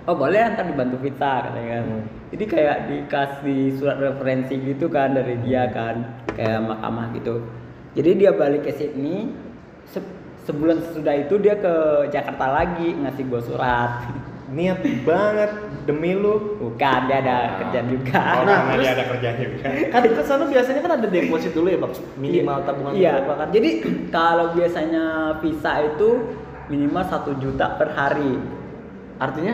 [0.02, 1.84] oh boleh ntar dibantu visa katanya kan.
[1.86, 2.04] Hmm.
[2.32, 5.96] jadi kayak dikasih surat referensi gitu kan dari dia kan.
[6.32, 7.44] Kayak mahkamah gitu.
[7.92, 9.36] Jadi dia balik ke Sydney
[9.84, 11.74] se- sebulan sesudah itu dia ke
[12.08, 13.92] Jakarta lagi ngasih gue surat
[14.52, 15.52] Niat banget
[15.88, 16.60] demi lu.
[16.60, 19.68] bukan dia ada kerjaan juga Oh, Nah, karena dia ada kerjaan juga.
[19.96, 23.48] Kan itu sana biasanya kan ada deposit dulu ya bang, minimal tabungan iya berapa kan?
[23.50, 23.70] jadi
[24.16, 25.04] kalau biasanya
[25.40, 26.10] visa itu
[26.68, 28.38] minimal satu juta per hari
[29.18, 29.54] Artinya?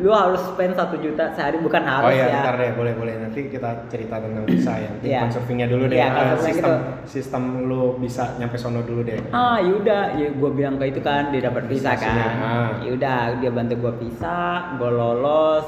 [0.00, 3.14] Lu harus spend satu juta sehari bukan Oh harus iya, ya ntar deh, boleh boleh
[3.18, 4.88] nanti kita cerita tentang visa ya.
[4.88, 5.20] Nanti Iya.
[5.22, 5.96] conservingnya dulu deh.
[5.96, 6.74] Iya, Eh, conserving sistem gitu.
[7.06, 9.20] sistem lu bisa nyampe sono dulu deh.
[9.30, 12.70] ah yaudah ya gue bilang ke itu kan dia dapat visa kan ah.
[12.80, 14.38] yaudah dia bantu gue visa
[14.74, 15.66] gue lolos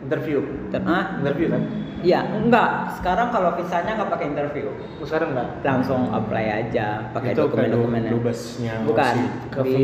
[0.00, 0.42] Interview.
[0.68, 1.62] dan ah Interview kan?
[2.02, 4.66] iya enggak sekarang kalau visanya nggak pakai interview
[4.98, 5.48] Oh, sekarang enggak?
[5.62, 9.14] langsung apply aja pakai Itu ke dokumen-dokumennya dubesnya bukan.
[9.48, 9.78] Ke di.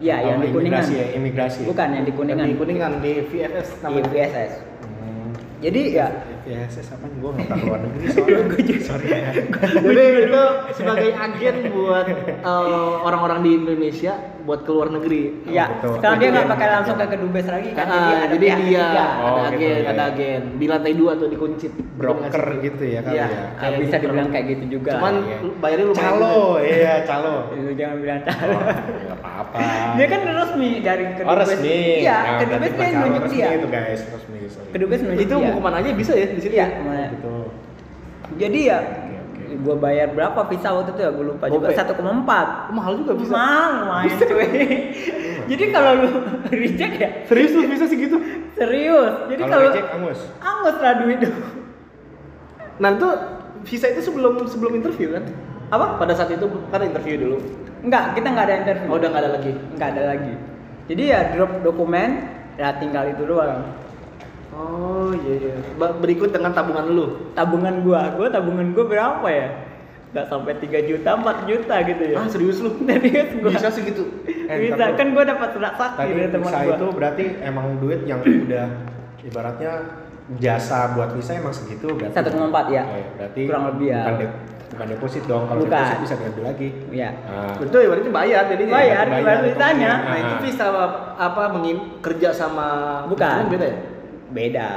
[0.00, 0.80] Iya, yang di kuningan.
[0.80, 1.60] imigrasi ya, imigrasi.
[1.68, 2.46] Bukan yang di kuningan.
[2.48, 4.08] Di kuningan di VFS Di namanya.
[4.08, 4.52] VSS.
[4.80, 5.28] Hmm.
[5.60, 6.06] Jadi ya
[6.48, 7.06] VSS apa?
[7.20, 8.40] Gue nggak tahu luar negeri soalnya.
[8.50, 9.30] gue juga sorry ya.
[9.84, 14.12] Jadi itu sebagai agen buat eh, orang-orang di Indonesia
[14.50, 15.22] buat ke luar negeri.
[15.46, 15.94] ya betul.
[15.94, 17.86] sekarang dia nggak pakai langsung ke kedubes lagi kan.
[17.86, 19.06] Ah, jadi pihak dia ketiga.
[19.14, 20.10] Oh, ada gitu, agen, iya, ada iya.
[20.10, 21.72] agen di lantai dua tuh dikuncit.
[21.94, 23.26] Broker gitu ya kali Iya.
[23.28, 23.42] ya.
[23.54, 24.90] Ah, bisa dibilang kayak gitu juga.
[24.96, 25.36] Cuman Iya.
[25.54, 26.10] bayarnya lumayan.
[26.10, 27.34] Calo, iya calo.
[27.52, 28.58] Lu jangan bilang Oh, calo.
[28.58, 29.58] nggak apa-apa.
[29.96, 31.30] Dia kan resmi dari kedubes.
[31.30, 31.76] Oh resmi.
[32.00, 33.48] Iya, Nah, kedubes dia calo, nunjuk resmi dia.
[33.52, 34.38] itu guys, resmi.
[34.48, 34.68] sorry.
[34.74, 35.50] Kedubes nunjuk Itu dia.
[35.52, 36.54] ke mana aja bisa ya di sini?
[36.56, 37.06] Iya, ke mana.
[37.12, 37.34] Gitu.
[38.40, 38.78] Jadi ya
[39.58, 41.74] Gua bayar berapa visa waktu itu ya gue lupa juga Gope.
[41.74, 42.14] 1,4 Oh,
[42.70, 43.32] mahal juga bisa.
[43.32, 44.48] mahal lumayan cuy
[45.46, 46.08] jadi kalau lu
[46.54, 48.16] reject ya Serius lu bisa segitu?
[48.52, 50.18] serius jadi Kalau reject angus.
[50.38, 51.32] angus lah duit lu
[52.78, 53.08] Nah itu
[53.62, 55.24] visa itu sebelum sebelum interview kan?
[55.68, 57.36] apa Pada saat itu kan interview dulu.
[57.80, 59.52] enggak kita nggak ada interview Oh, udah nggak ada lagi.
[59.72, 60.32] nggak ada lagi
[60.86, 62.10] jadi ya drop dokumen
[62.54, 63.66] ya tinggal itu doang
[64.60, 65.54] Oh iya iya.
[65.96, 67.06] Berikut dengan tabungan lu.
[67.32, 69.48] tabungan gua gua tabungan gua berapa ya
[70.10, 72.70] nggak sampai 3 juta 4 juta gitu ya Ah serius lu?
[72.82, 74.02] serius gua Bisa segitu?
[74.26, 78.18] Eh, bisa kan gua dapat surat sakti dari teman gua itu berarti emang duit yang
[78.44, 78.66] udah
[79.22, 79.72] ibaratnya
[80.32, 82.14] jasa buat visa emang segitu berarti.
[82.16, 82.34] 1,4
[82.70, 82.82] ya.
[82.84, 84.00] Oke, berarti Kurang lebih ya.
[84.00, 84.34] Bukan, de-
[84.70, 85.42] bukan deposit dong.
[85.44, 85.74] Kalau Bukan.
[85.74, 86.68] deposit bisa diambil lagi.
[86.90, 88.72] ya Nah, Itu ya berarti bayar jadinya.
[88.72, 89.92] Bayar, bayar bayar visanya.
[90.00, 90.40] Nah itu Ah.
[90.40, 92.66] visa apa, apa mengin kerja sama
[93.06, 93.36] Bukan.
[93.40, 93.76] Itu beda ya?
[94.30, 94.70] Beda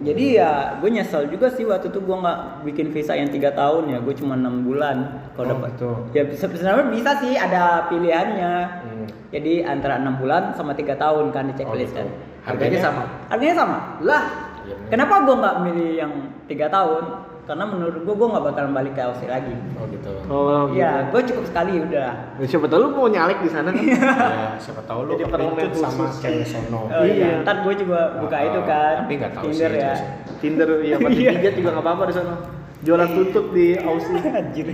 [0.00, 3.84] jadi ya gue nyesel juga sih waktu itu gue nggak bikin visa yang tiga tahun
[3.86, 4.96] ya gue cuma enam bulan
[5.36, 5.90] kalau Oh, dapat gitu.
[6.10, 9.04] ya sebenarnya bisa sih ada pilihannya Hmm.
[9.28, 12.08] jadi antara enam bulan sama tiga tahun kan di checklist Oh, gitu.
[12.08, 12.08] kan
[12.40, 13.02] Harganya sama.
[13.28, 14.24] harganya sama Lah.
[14.60, 14.76] Bener.
[14.88, 16.12] kenapa gue nggak milih yang
[16.46, 17.04] tiga tahun
[17.50, 20.10] karena menurut gue gue nggak bakalan balik ke Aussie lagi Oh gitu.
[20.24, 23.82] Oh ya gue cukup sekali udah Ya, siapa tahu lu mau nyalek di sana kan?
[23.90, 26.86] ya, siapa tahu lu Jadi kepincut permen sama cewek sono.
[26.86, 29.92] oh iya ntar gue juga buka Ah, itu kan tapi nggak tahu Tinder sih, ya
[29.92, 30.32] itu.
[30.38, 31.30] Tinder ya pasti Iya.
[31.36, 32.34] pijat juga nggak apa-apa di sana.
[32.80, 34.24] Jualan tutut di Aussie.
[34.40, 34.66] anjir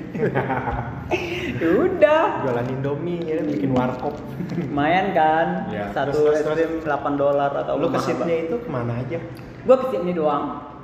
[1.56, 4.14] Ya udah Jualan Indomie ya, bikin warkop.
[4.54, 8.56] lumayan kan Ya, satu terus, terus, es krim 8 dolar atau lu ke Sydney itu
[8.58, 9.18] ke mana aja?
[9.66, 10.75] gue ke Sydney doang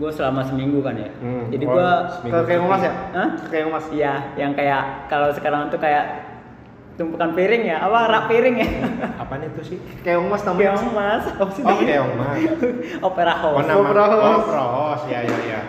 [0.00, 1.88] gue selama seminggu kan ya Hmm, jadi oh, gue.
[2.24, 2.92] Ke kayak Mas ya?
[3.12, 3.28] Hah?
[3.46, 3.84] Kayak Mas.
[3.90, 6.04] iya yang kayak kalau sekarang tuh kayak
[6.96, 8.68] tumpukan piring ya apa rak piring ya
[9.20, 9.78] Apaan itu sih?
[10.00, 10.72] Kayak Mas namanya.
[10.72, 12.36] keong mas Oh, keong mas.
[13.06, 13.84] opera Oh, house nama.
[13.86, 14.08] Pros.
[14.10, 15.00] Oh, pros.
[15.06, 15.60] Ya, ya, ya.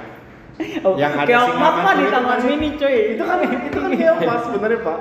[0.86, 2.48] Oh, yang ada keong singa mas mah mancur di taman sih?
[2.48, 4.98] mini cuy Itu kan itu kan kayak Mas sebenarnya Pak.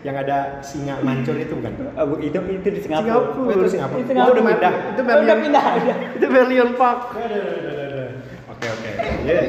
[0.00, 1.72] Yang ada singa mancur itu bukan?
[1.92, 3.12] Oh, bu- itu itu di Singapura.
[3.12, 3.44] Singapura.
[3.44, 4.00] Oh, itu Singapura.
[4.00, 4.32] Itu Oh, Singapura.
[4.32, 4.72] udah pindah.
[4.72, 5.96] Itu Oh, udah pindah udah.
[6.10, 7.00] Itu Berlian Park.
[8.54, 8.90] Oke, oke.
[9.26, 9.40] Iya.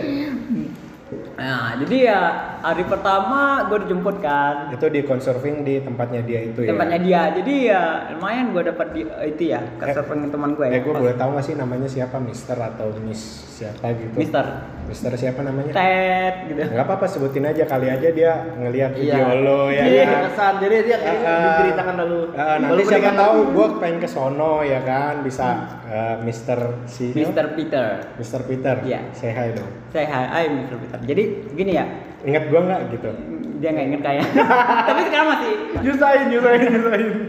[1.37, 2.21] Nah, jadi ya
[2.65, 6.73] hari pertama gue dijemput kan Itu di conserving di tempatnya dia itu ya.
[6.73, 7.21] tempatnya dia.
[7.37, 7.81] Jadi ya
[8.17, 10.73] lumayan gue dapat di itu ya keserving teman gue ya.
[10.73, 13.21] Eh, gue boleh tahu nggak sih namanya siapa, Mister atau Miss
[13.55, 14.17] siapa gitu?
[14.17, 14.45] Mister
[14.89, 15.71] Mister siapa namanya?
[15.77, 16.61] Ted gitu.
[16.65, 19.45] Nggak apa-apa sebutin aja kali aja dia ngelihat video Iya.
[19.45, 19.83] lo ya.
[19.85, 20.21] Iya, kan?
[20.29, 20.53] kesan.
[20.65, 21.41] Jadi dia kayak ah.
[21.45, 22.21] diceritakan dulu.
[22.33, 25.45] Ah, nanti siapa tahu gue pengen ke sono ya kan bisa
[25.85, 27.87] eh, Mister si Mister Peter.
[28.17, 28.75] Mister Peter.
[28.81, 28.99] Iya.
[29.13, 29.69] Say hi dong.
[29.93, 30.97] Hai Mister Peter.
[31.05, 31.23] Jadi
[31.55, 31.85] gini ya,
[32.25, 33.09] Ingat gue nggak gitu?
[33.55, 34.23] dia nggak inget kayak.
[34.91, 37.09] Tapi sekarang masih Nyusahin, nyusahin, nyusahin.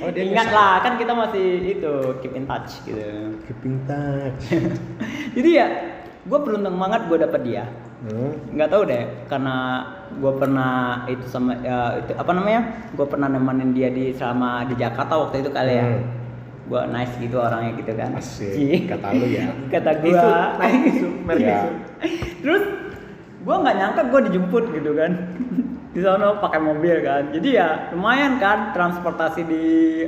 [0.00, 3.36] Oh dia ingat lah kan kita masih itu keep in touch gitu.
[3.44, 4.44] Keeping touch.
[5.36, 5.66] Jadi ya
[6.20, 7.64] gue beruntung banget gue dapet dia.
[8.00, 8.32] Hmm.
[8.56, 9.56] nggak tahu deh karena
[10.08, 12.60] gue pernah itu sama ya, itu apa namanya
[12.96, 16.08] gue pernah nemenin dia di selama di Jakarta waktu itu kali ya Hmm.
[16.64, 18.88] gue nice gitu orangnya gitu kan Asik.
[18.88, 19.52] Kata lu ya.
[19.68, 21.60] kata gue merek Iya.
[21.60, 21.72] isu.
[22.40, 22.62] terus
[23.40, 25.12] gue nggak nyangka gue dijemput gitu kan.
[25.94, 27.34] Di sana pakai mobil kan.
[27.34, 29.64] Jadi ya lumayan kan transportasi di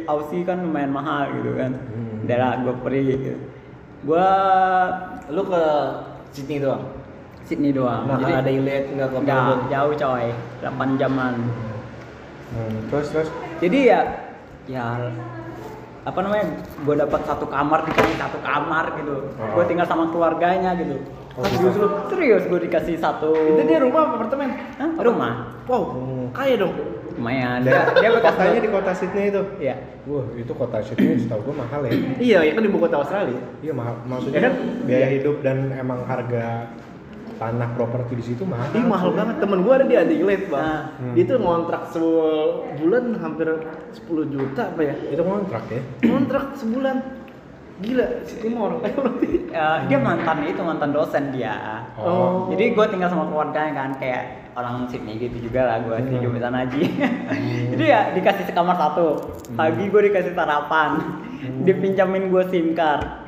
[0.07, 1.75] Aussie kan lumayan mahal gitu kan.
[1.75, 2.23] Hmm.
[2.23, 3.41] daerah gue pergi gitu.
[4.07, 4.29] Gue
[5.31, 5.65] Lu ke
[6.31, 6.87] Sydney doang.
[7.43, 8.07] Sydney doang.
[8.07, 9.65] Nggak jadi ada Adelaide, nggak ke Melbourne.
[9.75, 10.27] jauh coy.
[10.63, 11.35] 8 jaman.
[12.53, 13.29] Hmm, terus terus?
[13.59, 14.01] Jadi ya
[14.71, 15.11] ya
[16.03, 16.47] apa namanya
[16.83, 19.35] gue dapat satu kamar dikasih satu kamar gitu.
[19.39, 19.51] Oh.
[19.59, 20.99] gue tinggal sama keluarganya gitu
[21.33, 24.49] serius lu serius gue dikasih satu Itu dia rumah apa apartemen?
[24.77, 24.91] Hah?
[25.01, 25.33] rumah
[25.65, 25.83] Wow,
[26.35, 26.75] kaya dong.
[27.13, 29.43] lumayan dia, dia bekas kotanya di kota Sydney itu.
[29.61, 29.77] Iya.
[30.09, 31.93] Wah, itu kota Sydney setahu gua mahal ya.
[32.19, 33.41] Iya, ya kan ibu kota Australia.
[33.61, 33.95] Iya mahal.
[34.09, 34.55] Maksudnya Ya kan?
[34.89, 36.73] biaya hidup dan emang harga
[37.37, 38.65] tanah properti di situ mahal.
[38.73, 39.45] Ih mahal banget.
[39.45, 40.65] Temen gua ada di Adelaide, Bang.
[40.65, 40.81] Nah.
[40.99, 41.15] Hmm.
[41.15, 43.49] Dia tuh ngontrak sebulan hampir
[43.93, 44.95] 10 juta apa ya?
[45.13, 45.81] Itu kontrak ya.
[46.03, 46.97] Ngontrak sebulan.
[47.83, 48.07] Gila,
[48.57, 49.29] orang kaya berarti.
[49.51, 52.49] Ya, dia mantan itu mantan dosen dia Oh.
[52.49, 56.09] jadi gue tinggal sama keluarganya kan kayak orang Sydney gitu juga lah gue Hmm.
[56.11, 56.77] hidup di sana aja
[57.69, 59.21] jadi ya dikasih sekamar satu
[59.53, 60.91] pagi gue dikasih sarapan
[61.43, 61.67] Hmm.
[61.67, 63.22] dipinjamin gue sim card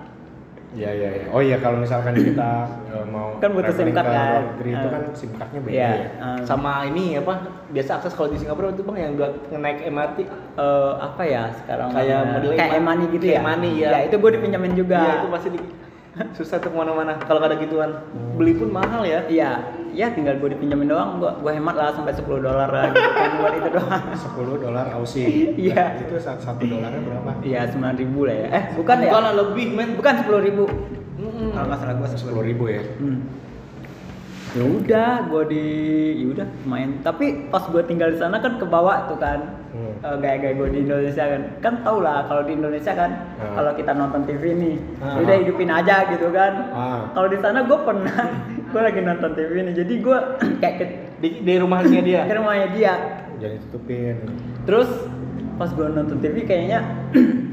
[0.75, 1.27] Iya iya iya.
[1.31, 2.51] Oh iya kalau misalkan kita
[2.91, 4.43] eh, mau Kan butuh SIM card kan?
[4.51, 4.91] negeri itu Ah.
[4.91, 6.09] kan SIM cardnya beda Iya, ya.
[6.19, 7.35] eh, Sama ini apa?
[7.71, 10.19] Biasa akses kalau di Singapura itu Bang yang buat naik MRT.
[10.55, 13.89] eh, apa ya sekarang Kayak modelnya kayak Eman- Emani gitu kayak ya Emani, ya.
[13.89, 15.61] ya itu gue dipinjamin juga Iya, itu pasti di
[16.33, 17.91] susah tuh ke mana-mana kalau ada gituan.
[18.35, 19.27] Beli pun mahal ya.
[19.27, 19.63] iya
[19.95, 23.31] ya tinggal gue dipinjamin doang gue gue hemat lah sampai 10 dolar lah gitu kan
[23.39, 24.03] buat itu doang
[24.59, 25.55] 10 dolar Aussie.
[25.55, 26.03] Iya.
[26.03, 27.31] Itu satu, satu dolarnya berapa?
[27.47, 29.89] iya sembilan ribu lah ya eh bukan ya Bukan lebih men.
[29.95, 30.65] bukan sepuluh ribu
[31.15, 31.55] Mm-mm.
[31.55, 32.83] kalau nggak salah gue Sepuluh ribu ya.
[32.99, 33.19] Hmm.
[34.55, 35.65] Ya udah, gue di,
[36.15, 37.03] ya udah main.
[37.03, 39.99] Tapi pas gue tinggal di sana kan ke bawah tuh kan, Hmm.
[39.99, 41.43] eh, gaya-gaya gue di Indonesia kan.
[41.59, 43.59] Kan tau lah kalau di Indonesia kan, Ah.
[43.59, 45.19] kalau kita nonton TV nih, Ah.
[45.19, 46.71] udah hidupin aja gitu kan.
[46.71, 47.11] Ah.
[47.11, 48.15] Kalau di sana gue pernah,
[48.71, 50.19] gue lagi nonton TV nih, jadi gue
[50.63, 50.85] kayak ke,
[51.19, 52.23] Di, di rumahnya dia.
[52.23, 52.95] ke rumahnya dia.
[53.35, 54.23] Jadi tutupin.
[54.63, 54.87] Terus
[55.55, 56.79] pas gue nonton TV kayaknya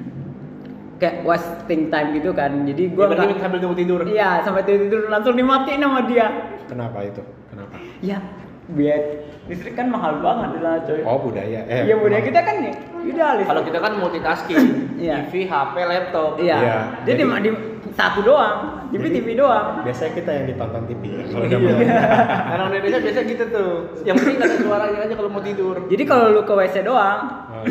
[1.02, 2.62] kayak wasting time gitu kan.
[2.64, 4.06] Jadi gue Gua berarti sambil tunggu tidur.
[4.06, 6.28] Iya, sampai tidur langsung dimatiin sama dia.
[6.70, 7.26] Kenapa itu?
[7.50, 7.74] Kenapa?
[8.00, 8.22] Ya,
[8.70, 9.02] biar
[9.50, 11.02] listrik kan mahal banget sana coy.
[11.02, 11.66] Oh budaya.
[11.66, 12.72] Eh, Iya budaya kita kan ya,
[13.04, 13.50] udah listrik.
[13.50, 14.66] Kalau kita kan multitasking,
[15.04, 15.16] Iya.
[15.26, 16.38] TV, HP, laptop.
[16.38, 16.56] iya.
[16.56, 17.52] Iya, Jadi, jadi- di,
[17.92, 19.82] satu doang, TV Jadi- TV doang.
[19.82, 21.04] Biasanya kita yang ditonton TV.
[21.26, 22.00] Kalau udah Iya.
[22.54, 23.72] Karena Indonesia biasa gitu tuh.
[24.06, 25.76] Yang penting ada suaranya aja kalau mau tidur.
[25.90, 27.66] Jadi kalau lu ke WC doang, Ah.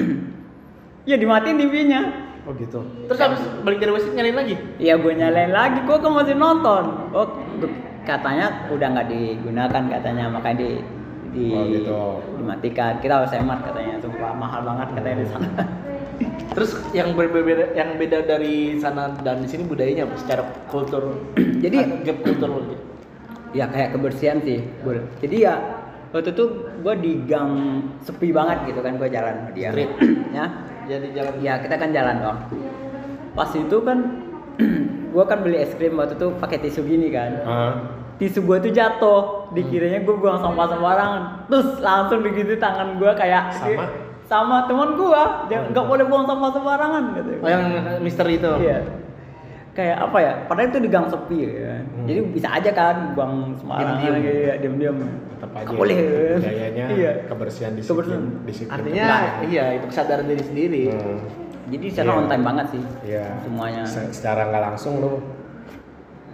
[1.08, 2.00] ya dimatiin TV-nya.
[2.50, 2.82] Oh gitu.
[3.06, 4.54] Terus habis balik dari WC nyalain lagi.
[4.82, 6.82] Iya gue nyalain lagi, gue kan masih nonton.
[7.14, 7.26] Oh,
[8.02, 10.70] katanya udah nggak digunakan katanya, makanya di
[11.30, 11.94] di Oh, gitu.
[12.42, 12.98] dimatikan.
[12.98, 15.48] Kita harus hemat katanya, sumpah mahal banget katanya di sana.
[16.58, 20.18] Terus yang berbeda yang beda dari sana dan di sini budayanya apa?
[20.18, 21.14] secara kultur.
[21.62, 22.74] Jadi- gap kultur gitu.
[23.50, 25.02] ya kayak kebersihan sih Bul.
[25.18, 25.54] jadi ya
[26.14, 26.44] waktu itu
[26.86, 27.50] gue di gang
[27.98, 29.90] sepi banget gitu kan gue jalan sama dia Street.
[30.38, 30.46] ya
[30.90, 32.38] Jadi jalan ya kita kan jalan dong
[33.30, 33.98] pas itu kan
[35.14, 37.72] gue kan beli es krim waktu itu pakai tisu gini kan Ah.
[38.18, 43.54] tisu gue tuh jatuh dikiranya gue buang sampah sembarangan terus langsung begitu tangan gue kayak
[43.54, 43.86] Sama?
[44.26, 47.64] sama teman gue dia nggak boleh buang sampah sembarangan gitu Oh yang
[47.98, 48.50] misteri itu.
[48.58, 48.78] Iya.
[49.80, 50.32] Kayak apa ya?
[50.44, 51.52] Padahal itu di gang sepi ya.
[51.64, 51.82] kan.
[51.88, 52.04] Hmm.
[52.04, 54.44] Jadi bisa aja kan buang sembarangan Diam-diam.
[54.44, 54.96] ya, diam-diam.
[55.32, 55.72] Tetap aja.
[55.72, 55.96] Boleh.
[56.36, 57.12] Budayanya Iya.
[57.24, 58.04] kebersihan disiplin.
[58.04, 58.22] Kebersihan.
[58.44, 59.48] disiplin Artinya tetap.
[59.48, 60.82] iya itu kesadaran diri sendiri.
[60.92, 61.20] Hmm.
[61.66, 62.18] Jadi di sana Iya.
[62.18, 62.82] on time banget sih.
[63.06, 63.24] Iya.
[63.40, 63.82] Semuanya.
[63.86, 65.12] Se- secara nggak langsung lu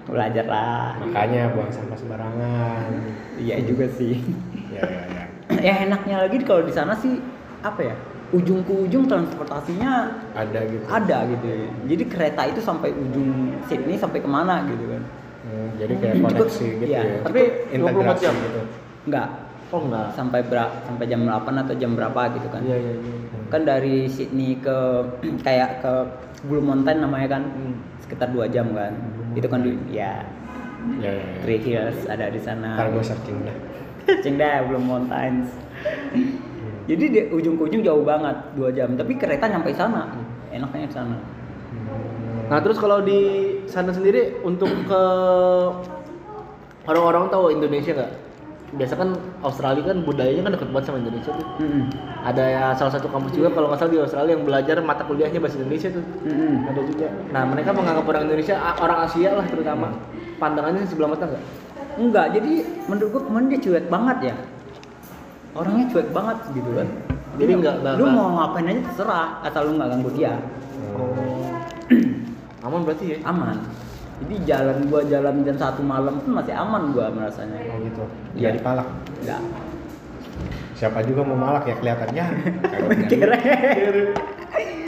[0.07, 0.95] Belajar lah.
[0.99, 2.91] makanya buang sampah sembarangan.
[3.37, 4.23] Iya juga sih.
[4.69, 5.25] Ya ya ya.
[5.61, 7.19] ya enaknya lagi kalau di sana sih
[7.61, 7.95] apa ya?
[8.29, 10.83] Ujung ke ujung transportasinya Ada gitu.
[10.85, 11.47] ada gitu.
[11.87, 15.03] Jadi kereta itu sampai ujung Sydney sampai ke mana gitu kan?
[15.43, 16.39] Hmm, jadi kayak Hmm, cukup.
[16.43, 17.01] koneksi gitu Iya.
[17.01, 17.19] ya.
[17.23, 18.35] Tapi 24 integrasi jam.
[18.37, 18.61] gitu.
[19.07, 19.29] Enggak.
[19.67, 20.07] Oh enggak.
[20.13, 20.75] Sampai berapa?
[20.83, 22.63] Sampai jam 8 atau jam berapa gitu kan?
[22.63, 23.15] Iya iya iya.
[23.47, 24.79] kan dari Sydney ke
[25.47, 25.93] kayak ke
[26.43, 27.79] Blue Mountain namanya kan Hmm.
[27.99, 28.91] sekitar dua jam kan
[29.33, 30.19] itu kan di ya
[30.99, 31.15] Ya ya.
[31.15, 31.39] ya.
[31.41, 33.57] Three Hills ada di sana Ntar gue searching dah.
[34.19, 35.51] Cing deh Blue Mountains
[36.87, 40.11] jadi di ujung ujung jauh banget dua jam tapi kereta nyampe sana
[40.55, 41.19] enaknya sana
[42.47, 45.03] Nah terus kalau di sana sendiri untuk ke
[46.87, 48.13] orang-orang tahu Indonesia nggak?
[48.77, 49.15] Biasa kan
[49.47, 51.47] Australia kan budayanya kan dekat banget sama Indonesia tuh.
[51.63, 51.85] Mm-mm.
[52.23, 55.39] Ada ya salah satu kampus juga kalau nggak salah di Australia yang belajar mata kuliahnya
[55.39, 56.05] bahasa Indonesia tuh.
[56.27, 56.71] Mm-mm.
[56.71, 57.07] Ada juga.
[57.31, 59.89] Nah mereka menganggap orang Indonesia orang Asia lah terutama
[60.39, 61.45] pandangannya sebelah mata nggak?
[61.97, 62.53] enggak jadi
[62.93, 64.35] menurut gua kemarin dia cuek banget ya
[65.57, 66.89] orangnya cuek banget gitu kan
[67.37, 70.33] Jadi nggak- nggak- lu nggak- mau ngapain aja terserah asal lu nggak ganggu dia
[72.63, 73.17] Aman berarti ya?
[73.25, 73.57] aman
[74.17, 78.03] jadi jalan gua jalan jam satu malam pun masih aman gua merasanya Oh gitu.
[78.33, 78.49] Iya.
[78.49, 78.89] Jadi palak.
[79.21, 79.41] enggak
[80.73, 82.25] siapa juga mau malak ya kelihatannya
[83.09, 83.37] Kira.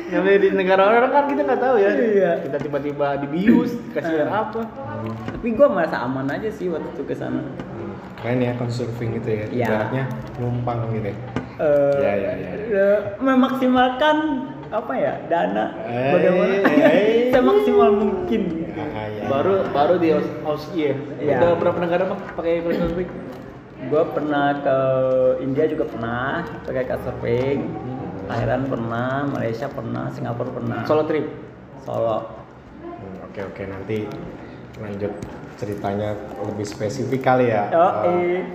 [0.08, 1.88] Namanya di negara orang kan kita nggak tahu ya.
[1.92, 2.30] Iya.
[2.40, 4.42] Kita tiba-tiba dibius, dikasih Ah.
[4.42, 4.64] apa.
[4.64, 7.44] Hmm, Tapi gue merasa aman aja sih waktu itu ke sana.
[8.18, 8.20] Hmm.
[8.20, 9.64] keren ya consurfing itu ya Iya.
[9.64, 10.04] ibaratnya
[10.36, 11.18] numpang gitu ya
[11.58, 12.86] Eh, Ya, ya, ya.
[13.18, 14.16] memaksimalkan
[14.68, 17.26] apa ya dana Eh, bagaimana eh.
[17.34, 18.42] semaksimal mungkin
[18.78, 19.26] Ah, ya.
[19.26, 20.94] Baru baru di Aus- Aussie ya.
[21.18, 21.36] Iya.
[21.36, 23.10] Udah berapa negara mah pakai couchsurfing?
[23.80, 24.78] gue pernah ke
[25.40, 27.58] India juga pernah pakai couchsurfing
[28.26, 31.26] Thailand pernah Malaysia pernah Singapura pernah Solo trip.
[31.80, 32.18] Solo
[32.78, 34.06] Hmm, Oke oke nanti
[34.76, 35.10] lanjut
[35.58, 36.14] ceritanya
[36.46, 37.66] lebih spesifik kali ya.
[37.74, 38.46] oh eh.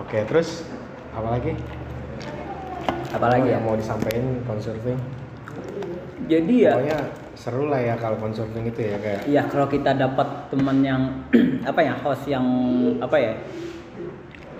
[0.00, 0.64] Oke terus
[1.12, 1.52] apa lagi?
[3.12, 4.96] apalagi ya yang mau disampaikan consurfing?
[6.24, 7.00] jadi ya Pokoknya
[7.36, 9.20] seru lah ya kalau consurfing itu ya kayak.
[9.28, 11.02] Iya kalau kita dapat teman yang
[11.70, 12.46] apa ya host yang
[13.04, 13.32] apa ya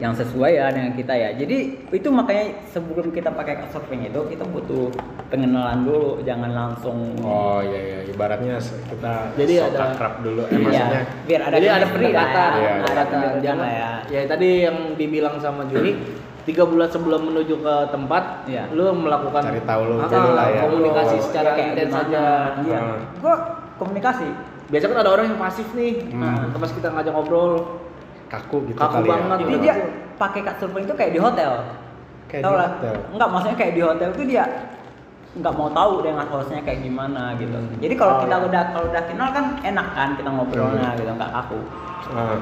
[0.03, 1.31] yang sesuai ya dengan kita ya.
[1.33, 4.91] Jadi itu makanya sebelum kita pakai couchsurfing itu kita butuh
[5.31, 10.43] pengenalan dulu, jangan langsung Oh iya iya ibaratnya kita Jadi sok ada- akrab dulu.
[10.45, 12.51] Eh, Iya, maksudnya biar ada Jadi ada lah ya.
[12.59, 13.91] Iya, ada pendekatan Jangan ya.
[14.11, 15.93] ya tadi yang dibilang sama Juni
[16.43, 18.67] tiga bulan sebelum menuju ke tempat, Iya.
[18.75, 20.61] lu melakukan Cari tahu lu Ah, lah ya.
[20.67, 22.25] komunikasi Oh, secara ya, intens aja.
[22.59, 22.79] Iya.
[22.83, 22.99] Ah.
[23.23, 23.35] Gua
[23.79, 24.27] komunikasi.
[24.67, 26.19] Biasa kan ada orang yang pasif nih, Hmm.
[26.19, 27.79] nah, pas kita ngajak ngobrol,
[28.33, 29.29] kaku gitu Kaku kali banget.
[29.29, 29.37] ya.
[29.39, 29.75] Jadi dia
[30.17, 31.53] pakai couchsurfing itu kayak di hotel.
[32.27, 32.69] Kayak Tau di lah.
[32.73, 32.95] hotel.
[33.13, 34.45] Enggak, maksudnya kayak di hotel tuh dia
[35.33, 37.57] nggak mau tahu dengan hostnya kayak gimana gitu.
[37.79, 38.47] Jadi kalau Oh, kita iya.
[38.47, 40.99] udah kalau udah kenal kan enak kan kita ngobrolnya Hmm.
[40.99, 41.61] gitu nggak kaku.
[42.11, 42.37] Ah,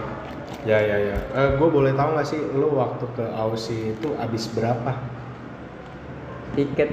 [0.64, 1.16] ya ya ya.
[1.32, 4.90] Eh, gue boleh tahu nggak sih lu waktu ke Aussie itu habis berapa?
[6.50, 6.90] Tiket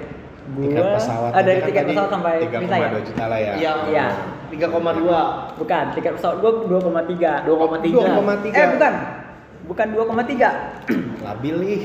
[0.48, 1.32] gua Tiket pesawat.
[1.32, 2.90] ah, dari Tadi kan tiket pesawat sampai 3,2 bisa ya?
[3.04, 3.54] juta lah ya.
[3.54, 3.72] Iya.
[3.88, 4.06] Iya.
[4.50, 7.44] 3,2 Bukan, tiket pesawat gua 2,3.
[7.44, 8.54] 2,3 2,3.
[8.54, 8.94] Eh, bukan.
[9.68, 10.50] Bukan 2,3.
[11.26, 11.82] Labil ih.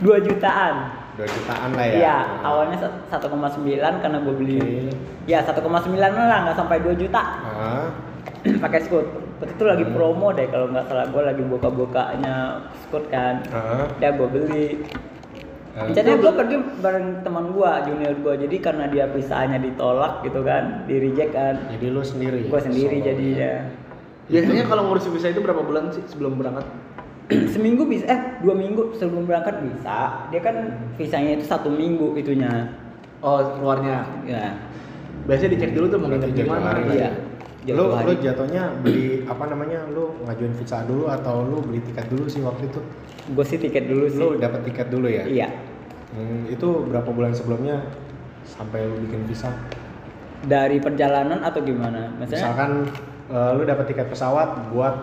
[0.00, 0.74] 2 jutaan.
[1.14, 1.94] 2 jutaan lah ya.
[1.94, 3.60] Iya, awalnya sat- 1,9
[4.00, 4.58] karena gue beli.
[4.58, 4.96] Oke.
[5.26, 5.60] Ya 1,9
[5.92, 7.20] lah, nggak sampai 2 juta.
[7.44, 7.86] Ah,
[8.64, 9.06] pakai Scoot.
[9.40, 9.94] Waktu itu lagi Hmm.
[9.94, 13.40] promo deh kalau nggak salah gue lagi buka-bukanya Scoot kan.
[13.52, 13.84] ah.
[13.98, 14.80] Ya gue beli.
[15.80, 18.34] Rencananya gue pergi bareng teman gue, junior gue.
[18.44, 21.56] Jadi karena dia visanya ditolak gitu kan, di reject kan.
[21.72, 22.44] Jadi lu sendiri.
[22.44, 23.40] Gue sendiri Solo, jadi ya.
[23.40, 23.54] ya.
[24.30, 26.66] Biasanya kalau ngurus visa itu berapa bulan sih sebelum berangkat?
[27.54, 30.28] Seminggu bisa, eh dua minggu sebelum berangkat bisa.
[30.28, 30.56] Dia kan
[30.94, 32.70] visanya itu satu minggu itunya.
[33.24, 34.04] Oh, keluarnya.
[34.26, 34.54] Ya.
[35.24, 36.60] Biasanya dicek dulu tuh mau Berarti nginep di mana.
[36.60, 37.10] jauh-jauh hari Iya.
[37.76, 38.06] Lu hari.
[38.08, 39.78] lu jatuhnya beli apa namanya?
[39.92, 42.80] Lu ngajuin visa dulu atau lu beli tiket dulu sih waktu itu?
[43.30, 44.16] Gue sih tiket dulu sih.
[44.18, 45.28] Lu dapat tiket dulu ya?
[45.28, 45.48] Iya.
[46.10, 47.86] Hmm, itu berapa bulan sebelumnya
[48.42, 49.50] sampai lu bikin visa?
[50.42, 52.10] Dari perjalanan atau gimana?
[52.18, 52.42] Maksudnya?
[52.42, 52.70] Misalkan
[53.30, 54.94] eh, lu dapat tiket pesawat buat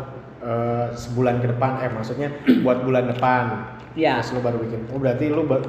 [0.41, 2.27] eh, sebulan ke depan, eh maksudnya
[2.65, 3.43] buat bulan depan.
[3.95, 4.19] Iya.
[4.19, 4.79] Terus lu baru bikin.
[4.91, 5.63] Oh berarti lu ba-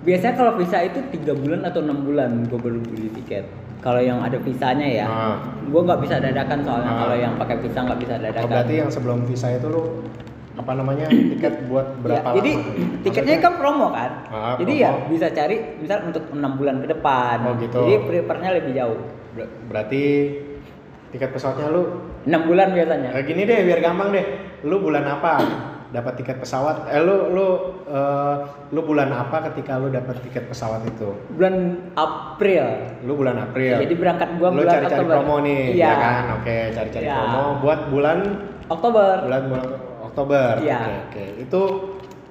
[0.00, 3.44] Biasanya kalau visa itu tiga bulan atau enam bulan gue baru beli tiket.
[3.80, 5.36] Kalau yang ada visanya ya, Ah.
[5.60, 6.98] gue nggak bisa dadakan soalnya Ah.
[6.98, 8.48] kalau yang pakai visa nggak bisa Oh, dadakan.
[8.48, 10.04] berarti yang sebelum visa itu lu
[10.60, 12.72] apa namanya tiket buat Ya, berapa jadi lama?
[13.00, 14.84] tiketnya Maksudnya- kan promo kan, Ah, jadi promo.
[14.84, 17.36] ya bisa cari misal untuk enam bulan ke depan.
[17.42, 17.78] Oh, gitu.
[17.80, 19.00] Jadi prepare-nya lebih jauh,
[19.32, 20.02] Ber- berarti
[21.10, 21.82] tiket pesawatnya lu
[22.22, 23.10] enam bulan biasanya.
[23.10, 24.24] eh, gini deh biar gampang deh.
[24.62, 25.40] Lu bulan apa
[25.90, 26.86] dapat tiket pesawat?
[26.86, 27.46] Eh lu lu
[27.84, 28.34] eh,
[28.70, 31.08] lu bulan apa ketika lu dapat tiket pesawat itu?
[31.32, 31.56] Bulan
[31.96, 32.64] April.
[33.02, 33.80] Lu bulan April.
[33.80, 35.14] Jadi berangkat gua lu bulan cari-cari Oktober.
[35.16, 35.86] promo nih, Iya.
[35.86, 36.22] ya kan?
[36.36, 37.16] Oke, cari-cari Iya.
[37.16, 38.18] promo buat bulan
[38.68, 39.14] Oktober.
[39.24, 39.66] bulan bulan
[40.10, 40.58] Oktober.
[40.60, 40.78] Iya.
[40.82, 41.24] Oke, oke.
[41.46, 41.62] Itu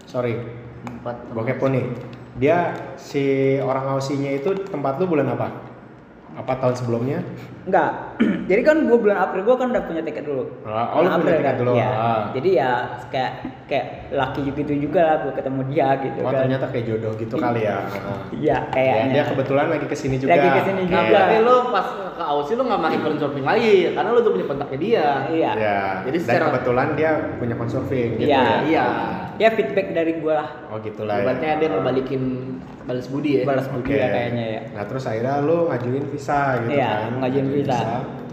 [0.04, 0.36] sorry,
[0.84, 1.16] Empat.
[1.32, 1.86] gue kepo nih.
[2.40, 5.69] Dia si orang Aussinya itu tempat lu bulan apa?
[6.40, 7.20] Apa tahun sebelumnya?
[7.68, 8.16] Enggak.
[8.50, 10.48] Jadi kan gua bulan April gua kan udah punya tiket dulu.
[10.64, 11.60] Ah, oh, lu Bulan punya tiket kan?
[11.60, 11.72] dulu.
[11.76, 11.90] Iya.
[11.92, 12.22] Ah.
[12.32, 12.72] Jadi ya
[13.12, 13.32] kayak
[13.68, 16.40] kayak laki gitu juga lah gua ketemu dia gitu Oh kan.
[16.42, 17.78] ternyata kayak jodoh gitu kali ya.
[17.86, 18.18] Heeh.
[18.40, 19.12] Iya, Ya, kayaknya.
[19.12, 20.32] dia kebetulan lagi ke sini juga.
[20.32, 20.88] Lagi ke sini Oke.
[20.88, 21.12] Nah, juga.
[21.12, 24.80] berarti lu pas ke Aussie lu nggak pakai couchsurfing lagi karena lu tuh punya kontaknya
[24.80, 25.08] dia.
[25.28, 25.52] Iya.
[25.54, 25.80] Ya.
[26.08, 28.40] Jadi dan secara- kebetulan dia punya consurfing gitu Iya.
[28.40, 28.56] ya.
[28.64, 28.86] Iya.
[29.40, 30.50] Ya feedback dari gua lah.
[30.68, 31.24] Oh gitulah ya.
[31.24, 32.22] Ibaratnya dia ngebalikin
[32.84, 33.44] balas budi ya.
[33.48, 33.96] Balas budi Oke.
[33.96, 34.62] ya kayaknya ya.
[34.76, 37.12] Nah terus akhirnya lu ngajuin visa gitu Iya, kan?
[37.24, 37.80] ngajuin visa.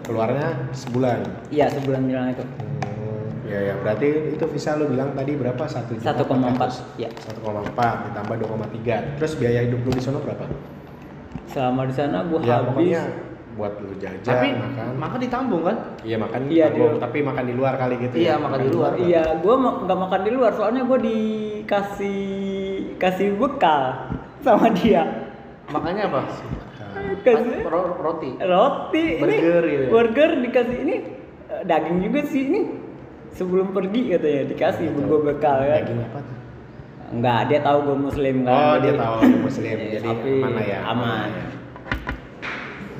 [0.03, 1.19] Keluarnya sebulan.
[1.51, 2.43] Iya, sebulan bilang itu.
[2.43, 5.63] Hmm, ya ya berarti itu visa lu bilang tadi berapa?
[5.71, 6.99] Satu juta 1,4.
[6.99, 7.11] Ya.
[7.23, 9.15] 1,4 ditambah 2,3.
[9.23, 10.43] Terus biaya hidup lu di sana berapa?
[11.47, 13.03] Selama di sana gua Ya habis pokoknya
[13.57, 14.87] buat lu jajan, Tapi makan.
[14.95, 15.77] makan ditambung kan?
[16.01, 18.35] Iya makan Iya, di- tapi makan di luar kali gitu Iya, ya.
[18.37, 18.93] makan di luar.
[18.95, 22.21] Iya, gua ma- nggak makan di luar soalnya gua dikasih
[22.95, 23.83] kasih bekal
[24.41, 25.33] sama dia.
[25.67, 26.21] Makanya apa?
[27.19, 28.31] Kasih Ro- roti.
[28.39, 29.33] roti Burger
[29.63, 29.89] ini gitu ya?
[29.91, 30.95] burger dikasih ini
[31.47, 32.61] eh, daging juga sih ini
[33.33, 35.01] sebelum pergi katanya dikasih Gitu.
[35.03, 36.35] gua bekal kan Daging apa tuh?
[37.07, 38.51] Enggak, dia tahu gue muslim kan.
[38.53, 40.79] Oh, dia tahu lu muslim, Iya, jadi aman lah ya.
[40.85, 41.29] Aman.
[41.31, 41.47] Ya,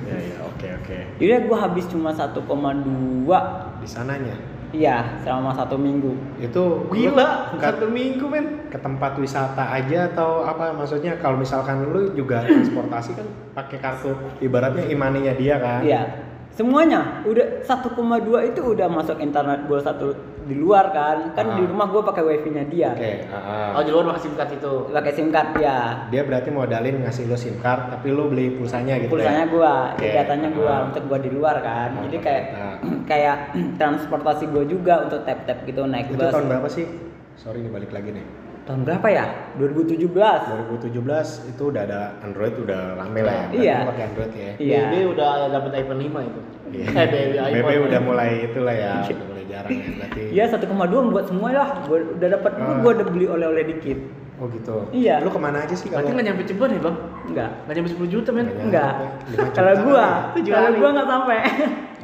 [0.07, 0.99] ya, ya, oke oke.
[1.17, 2.41] Jadi gue habis cuma 1,2
[3.79, 4.37] Di sananya
[4.75, 6.11] Iya, selama satu minggu.
[6.37, 8.67] itu Gila, ke, satu minggu men.
[8.67, 14.11] ke tempat wisata aja atau apa maksudnya kalau misalkan lu juga transportasi kan pakai kartu
[14.43, 16.03] ibaratnya imaninya dia kan Iya,
[16.51, 17.95] semuanya udah 1,2
[18.43, 20.07] itu udah masuk internet gue satu
[20.47, 21.19] di luar kan.
[21.33, 21.57] Kan Ah.
[21.57, 22.91] di rumah gue pakai wifi-nya dia.
[22.91, 23.71] oke ah, ah.
[23.75, 24.75] Oh, di luar pakai SIM card itu.
[24.89, 25.77] Pakai SIM card dia.
[26.07, 29.51] dia berarti modalin ngasih lu SIM card tapi lu beli pulsanya gitu Pulsanya ya?
[29.51, 30.09] gua, Oke.
[30.09, 30.87] datanya gua Ah.
[30.87, 31.91] untuk gua di luar kan.
[31.93, 32.77] Oh, Jadi kayak nah.
[33.11, 33.37] kayak
[33.81, 36.31] transportasi gua juga untuk tap-tap gitu naik itu bus.
[36.31, 36.87] tahun berapa sih
[37.35, 38.27] sorry ini balik lagi nih
[38.67, 39.25] Tahun berapa ya?
[39.57, 40.11] 2017.
[40.11, 40.91] 2017
[41.47, 43.77] itu udah ada Android udah rame lah ya Berarti Iya.
[43.87, 44.81] pakai Android ya Iya.
[44.83, 46.41] BB udah dapat iPhone 5 itu.
[46.75, 46.87] Iya.
[46.99, 47.55] Eh, BB iPhone.
[47.63, 50.67] BB udah mulai itulah ya udah mulai jarang ya berarti Iya 1,2
[51.09, 51.69] buat semua lah.
[51.87, 52.79] Gua udah dapat gua, Ah.
[52.83, 53.99] gua udah beli oleh-oleh dikit.
[54.37, 55.25] oh gitu Iya.
[55.25, 56.97] lu ke mana aja sih Berarti kalau nggak nyampe ceban ya bang?
[57.25, 57.51] Enggak.
[57.65, 58.47] Nggak nyampe 10 juta men?
[58.67, 58.93] Nggak
[59.33, 59.49] Enggak.
[59.55, 61.39] Kalau gua, Tujuh kalau gua enggak sampai.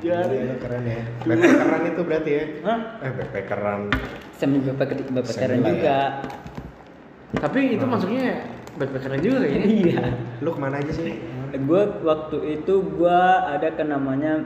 [0.02, 2.78] Iya, lu keren ya backpackeran itu berarti ya Hah?
[2.98, 3.80] eh backpackeran
[4.42, 6.00] backpacker backpackeran lah ya.
[7.32, 9.64] Tapi itu masuknya backpackeran juga kayaknya.
[9.78, 10.02] Iya.
[10.40, 11.16] lu ke mana aja sih
[11.62, 13.18] Gua waktu itu gua
[13.50, 14.40] ada ke namanya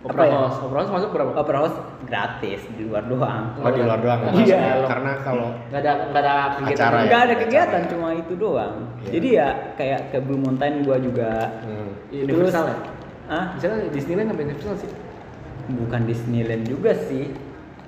[0.00, 0.32] apa Opera ya?
[0.34, 0.58] House.
[0.58, 1.30] Opera House masuk berapa?
[1.36, 3.52] Opera House gratis di luar doang.
[3.54, 4.88] oh di luar doang nggak Iya.
[4.88, 6.72] karena kalau Nggak ada nggak ada kegiatan.
[6.74, 7.02] Acara ya?
[7.04, 7.88] Enggak ada acara kegiatan, ya.
[7.88, 8.74] cuma itu doang.
[8.98, 9.10] Iya.
[9.12, 11.30] Jadi ya kayak ke Blue Mountain gua juga.
[11.62, 11.90] hmm.
[12.10, 12.76] Universal ya?
[13.30, 14.90] Ah, Misalnya Disneyland apa Universal sih?
[15.70, 17.30] bukan Disneyland juga sih.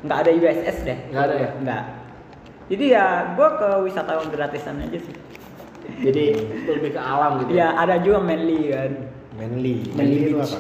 [0.05, 0.99] Nggak ada USS deh.
[1.11, 1.51] Nggak ada ya?
[1.59, 1.83] Nggak.
[2.73, 3.07] Jadi ya
[3.37, 5.15] gua ke wisatawan gratisan aja sih.
[6.01, 6.25] Jadi
[6.65, 7.53] lebih ke alam gitu.
[7.53, 8.91] Ya ada juga Manly kan.
[9.33, 10.59] Manly Manly Manly itu apa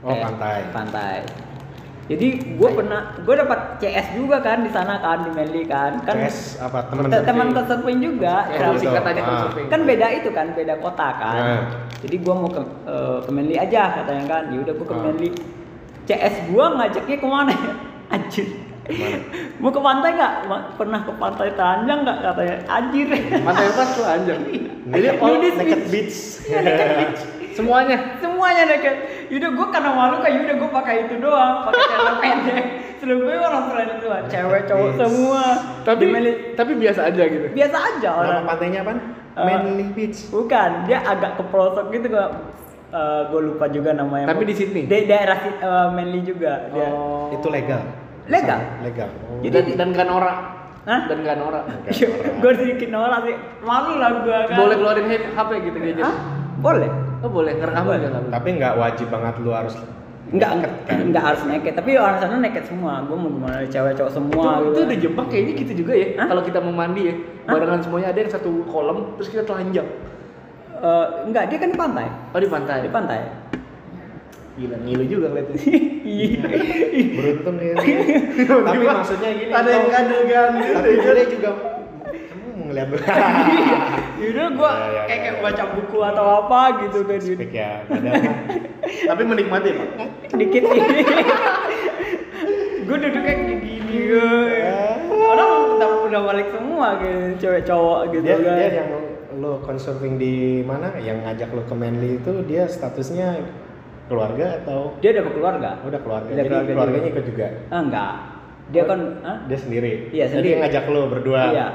[0.00, 1.16] oh Kayak pantai Pantai.
[2.04, 2.26] Jadi
[2.60, 6.04] gue pernah, gue dapat CS juga kan di sana kan di Manly kan.
[6.04, 8.44] Kan Tes apa temen te- teman surfing juga.
[8.46, 8.84] Ya, gitu.
[8.84, 9.26] singkatannya Ah.
[9.26, 9.66] kan surfing.
[9.66, 11.62] kan beda itu kan beda kota kan Nah.
[11.98, 15.00] jadi gua mau ke eh, ke Manly aja katanya kan ya udah gua ke Ah.
[15.02, 15.28] Manly
[16.04, 17.72] CS gua ngajaknya ke mana ya
[18.14, 18.46] anjir?
[19.58, 20.32] Mau ke pantai nggak?
[20.74, 22.18] Pernah ke pantai Tanjang nggak?
[22.20, 23.06] Katanya anjir.
[23.40, 24.36] Pantai lepas tuh anjir.
[24.36, 26.16] Jadi Naked- all nudist naked beach.
[27.54, 28.18] Semuanya.
[28.18, 28.96] semuanya deket
[29.30, 31.62] yaudah gua karena malu kan yaudah gua pakai itu doang.
[31.62, 32.64] Pakai celana pendek.
[32.98, 34.96] Selebihnya orang keren semua cewek cowok Yes.
[34.98, 35.44] semua.
[35.86, 36.04] Tapi
[36.54, 37.46] tapi biasa aja gitu.
[37.52, 38.44] biasa aja nama orang.
[38.44, 38.92] pantainya apa
[39.34, 40.30] Eh, Manly Beach.
[40.30, 42.26] Bukan, dia agak ke pelosok gitu gua
[42.88, 44.30] eh, gua lupa juga namanya.
[44.30, 44.82] Tapi di Sydney?
[44.84, 46.86] Di daerah eh, Manly juga dia.
[46.86, 47.30] Oh.
[47.30, 47.82] itu legal
[48.24, 48.60] Legal?
[48.80, 49.40] legal oh.
[49.44, 50.36] Jadi dan dan gak norak.
[50.84, 51.00] Hah?
[51.08, 51.64] Dan gak norak.
[51.88, 52.34] Iya, orang.
[52.40, 53.36] gua sedikit nolak sih.
[53.64, 54.56] Malu lah gua kan.
[54.60, 56.04] Boleh keluarin HP gitu gadget.
[56.04, 56.16] Hah?
[56.60, 56.90] Boleh.
[57.24, 58.28] Oh boleh ngerekam aja boleh.
[58.28, 59.74] tapi nggak wajib banget lu harus
[60.24, 63.04] Enggak, enggak, enggak harus naked, tapi orang sana naked semua.
[63.06, 64.72] Gua mau gimana cewek cowok semua itu, gitu.
[64.72, 66.06] itu di Jepang kayaknya gitu juga ya.
[66.16, 67.14] Kalau kita mau mandi ya,
[67.44, 69.86] barengan semuanya ada yang satu kolam terus kita telanjang.
[70.84, 72.06] Eh, enggak, dia kan di pantai.
[72.34, 72.78] Oh di pantai.
[72.82, 73.18] Di pantai.
[74.54, 75.58] Gila ngilu juga ngeliatnya.
[76.04, 76.46] Iya.
[77.18, 81.50] beruntung ya tapi maksudnya gini Ada yang adegan tapi dia juga
[82.06, 82.98] kamu mau ngeliat lu
[84.22, 85.42] Yaudah gua Ya, ya, kayak ya, kayak ya.
[85.42, 87.18] baca buku atau apa gitu kan.
[87.18, 88.22] Spek ya padahal
[88.84, 89.88] Tapi menikmati pak.
[90.38, 91.02] dikit ini
[92.84, 94.28] gue duduknya kayak gini gue
[95.08, 95.50] orang
[95.80, 98.90] udah udah balik semua gitu cewek cowok gitu dia, kan dia yang
[99.34, 103.40] lo consurfing di mana yang ngajak lo ke Manly itu dia statusnya
[104.06, 104.80] keluarga atau?
[104.98, 105.70] Dia udah berkeluarga.
[105.82, 106.28] Udah keluarga.
[106.28, 107.12] Udah jadi keluarga keluarganya juga.
[107.12, 107.46] ikut juga?
[107.68, 108.12] Ah, enggak.
[108.64, 109.36] Dia Oh, kan ah?
[109.44, 109.92] dia sendiri?
[110.08, 110.48] Iya, jadi sendiri.
[110.50, 111.42] yang ngajak lo berdua?
[111.50, 111.66] Iya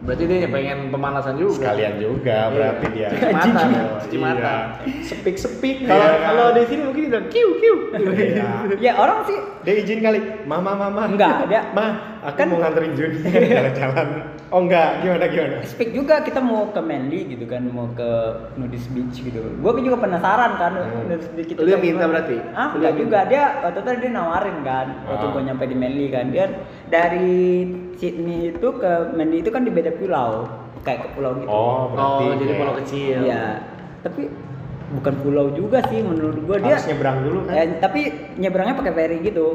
[0.00, 1.60] Berarti dia pengen pemanasan juga.
[1.60, 3.08] sekalian juga berarti dia.
[3.12, 3.64] Cuci mata,
[4.00, 4.54] cuci mata.
[5.02, 7.76] sepik sepik Kalau kalau di sini mungkin dia bilang kiu kiu.
[7.92, 8.48] Iya.
[8.80, 11.86] ya orang sih dia izin kali mama mama Enggak, dia- ma
[12.22, 13.16] aku kan- mau nganterin Juni
[13.52, 14.08] jalan-jalan.
[14.48, 15.56] Oh enggak gimana gimana?
[15.62, 18.10] Speak juga kita mau ke Manly gitu kan mau ke
[18.56, 19.36] nudist beach gitu.
[19.36, 21.06] Gue juga penasaran kan Hmm.
[21.06, 22.40] nudist beach Lu yang minta berarti?
[22.50, 25.30] ah enggak juga dia waktu itu dia nawarin kan waktu Ah.
[25.30, 26.24] gue nyampe di Manly kan.
[26.30, 26.46] Dia
[26.88, 27.68] dari
[28.00, 30.48] Sydney itu ke Manly itu kan di beda pulau
[30.80, 33.18] kayak ke pulau gitu oh berarti Oh jadi pulau kecil.
[33.22, 33.44] Iya.
[34.00, 34.22] Tapi
[34.90, 36.74] bukan pulau juga sih menurut gua dia.
[36.74, 38.00] harus nyebrang dulu kan Eh, tapi
[38.34, 39.46] nyebrangnya pakai ferry gitu.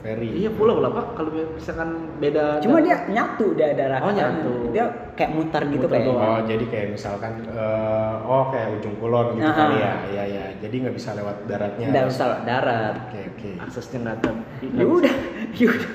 [0.00, 1.06] ferry Iya pulau lah pak.
[1.12, 2.56] Kalau misalkan beda.
[2.58, 4.32] Cuma dia nyatu dia daerah Oh, sana.
[4.32, 4.52] nyatu.
[4.72, 6.06] Dia kayak mutar gitu Mutar kayak.
[6.08, 6.24] doang.
[6.24, 9.78] Oh jadi kayak misalkan eh, oh kayak ujung kulon gitu Ah, kali ah.
[9.78, 10.44] ya, iya ya.
[10.58, 11.86] Jadi nggak bisa lewat daratnya.
[11.86, 12.94] Darat harus- salah darat.
[13.04, 13.50] Oke oke.
[13.60, 14.30] aksesnya nggak ada.
[14.72, 15.14] Ya udah,
[15.60, 15.90] ya udah.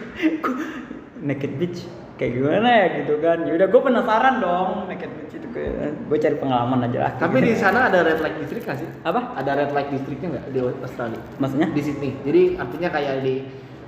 [1.26, 1.80] Naked beach
[2.22, 3.38] kayak gimana ya gitu kan.
[3.44, 5.74] Ya udah gua penasaran dong naked beach itu kayak
[6.06, 7.12] gue cari pengalaman aja lah.
[7.18, 8.90] Tapi di sana ada red light district nggak sih?
[9.04, 9.36] apa?
[9.40, 11.22] Ada red light districtnya nggak di Australia?
[11.42, 11.68] Maksudnya?
[11.74, 12.12] Di Sydney.
[12.24, 13.34] Jadi artinya kayak di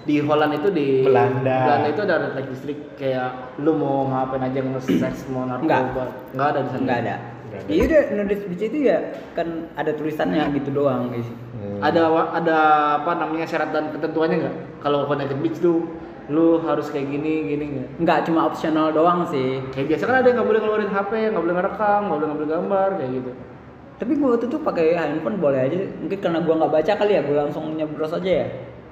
[0.08, 1.58] di Holland itu di Belanda.
[1.68, 5.68] Belanda itu ada refleks listrik kayak lu mau ngapain aja nge-sex mau narkoba.
[5.68, 6.10] Enggak.
[6.32, 6.80] Enggak ada di sana.
[6.80, 7.16] Enggak ada.
[7.48, 7.68] Nggak ada.
[7.68, 8.98] Iya udah nudist beach itu ya
[9.36, 11.28] kan ada tulisannya gitu doang guys.
[11.28, 11.80] Hmm.
[11.84, 12.02] Ada
[12.40, 12.58] ada
[13.04, 14.56] apa namanya syarat dan ketentuannya nggak?
[14.80, 15.84] Kalau Connected Beach tuh
[16.28, 17.88] lu harus kayak gini gini nggak?
[18.04, 19.64] Enggak cuma optional doang sih.
[19.72, 22.48] Kayak biasa kan ada yang nggak boleh ngeluarin HP, nggak boleh ngerekam, nggak boleh ngambil
[22.52, 23.32] gambar kayak gitu.
[23.98, 25.78] Tapi gua waktu itu pakai handphone boleh aja.
[26.04, 28.48] Mungkin karena gua nggak baca kali ya, gua langsung nyebros aja ya.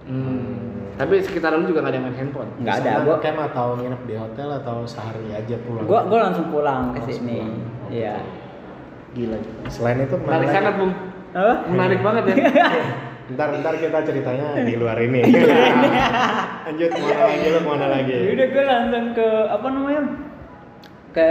[0.07, 0.95] Hmm.
[0.95, 2.49] Tapi sekitar lu juga nggak ada yang main handphone.
[2.63, 2.91] Nggak ada.
[3.03, 5.83] Gua camp atau nginep di hotel atau sehari aja pulang.
[5.83, 7.43] gua gua langsung pulang ke sini.
[7.43, 7.53] pulang.
[7.91, 8.15] Iya.
[9.15, 9.37] Gila.
[9.67, 10.91] Selain itu Menarik sangat, Bung.
[11.35, 11.53] Apa?
[11.67, 12.35] Menarik banget ya.
[13.25, 15.25] Ntar ntar kita ceritanya di luar ini.
[16.69, 18.13] Lanjut mana lagi lu mana lagi?
[18.13, 20.01] Ya udah gue langsung ke apa namanya?
[21.09, 21.29] Ke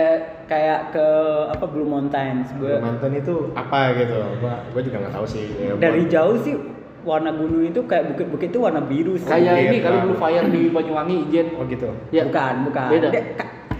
[0.50, 1.06] kayak ke
[1.54, 2.50] apa Blue Mountains.
[2.58, 4.18] Gue Mantan itu apa gitu?
[4.42, 5.46] Gua gua juga nggak tahu sih.
[5.54, 6.58] Ya, dari jauh sih
[7.04, 9.30] warna gunung itu kayak bukit-bukit itu warna biru sih.
[9.30, 10.04] Kayak ini kali Bang.
[10.10, 11.46] Blue Fire di Banyuwangi, Ijen.
[11.54, 11.94] Oh gitu.
[12.10, 12.26] Ya.
[12.26, 12.88] Bukan, bukan.
[12.90, 13.08] Beda.
[13.14, 13.26] Dia-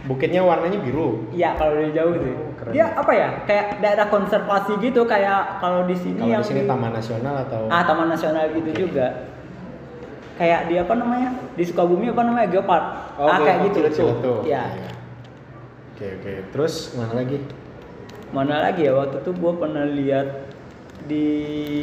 [0.05, 1.25] Bukitnya warnanya biru.
[1.33, 2.33] Iya kalau dari jauh sih.
[2.37, 2.73] Oh, keren.
[2.77, 3.29] Dia apa ya?
[3.49, 7.63] Kayak daerah konservasi gitu kayak kalau di sini Kalau yang di sini Taman Nasional atau
[7.73, 9.33] Ah, Taman Nasional gitu juga.
[10.37, 11.31] Kayak di apa namanya?
[11.57, 12.49] Di Sukabumi apa namanya?
[12.53, 12.85] Geopark.
[13.17, 13.79] Oh, ah, kayak gitu.
[13.81, 13.97] Ciletuh.
[13.97, 14.39] Ciletuh.
[14.45, 14.65] Iya.
[14.77, 14.91] Iya.
[15.95, 16.33] Oke oke.
[16.53, 17.39] Terus mana lagi?
[18.35, 20.27] Mana lagi ya waktu itu gua pernah lihat
[21.09, 21.25] di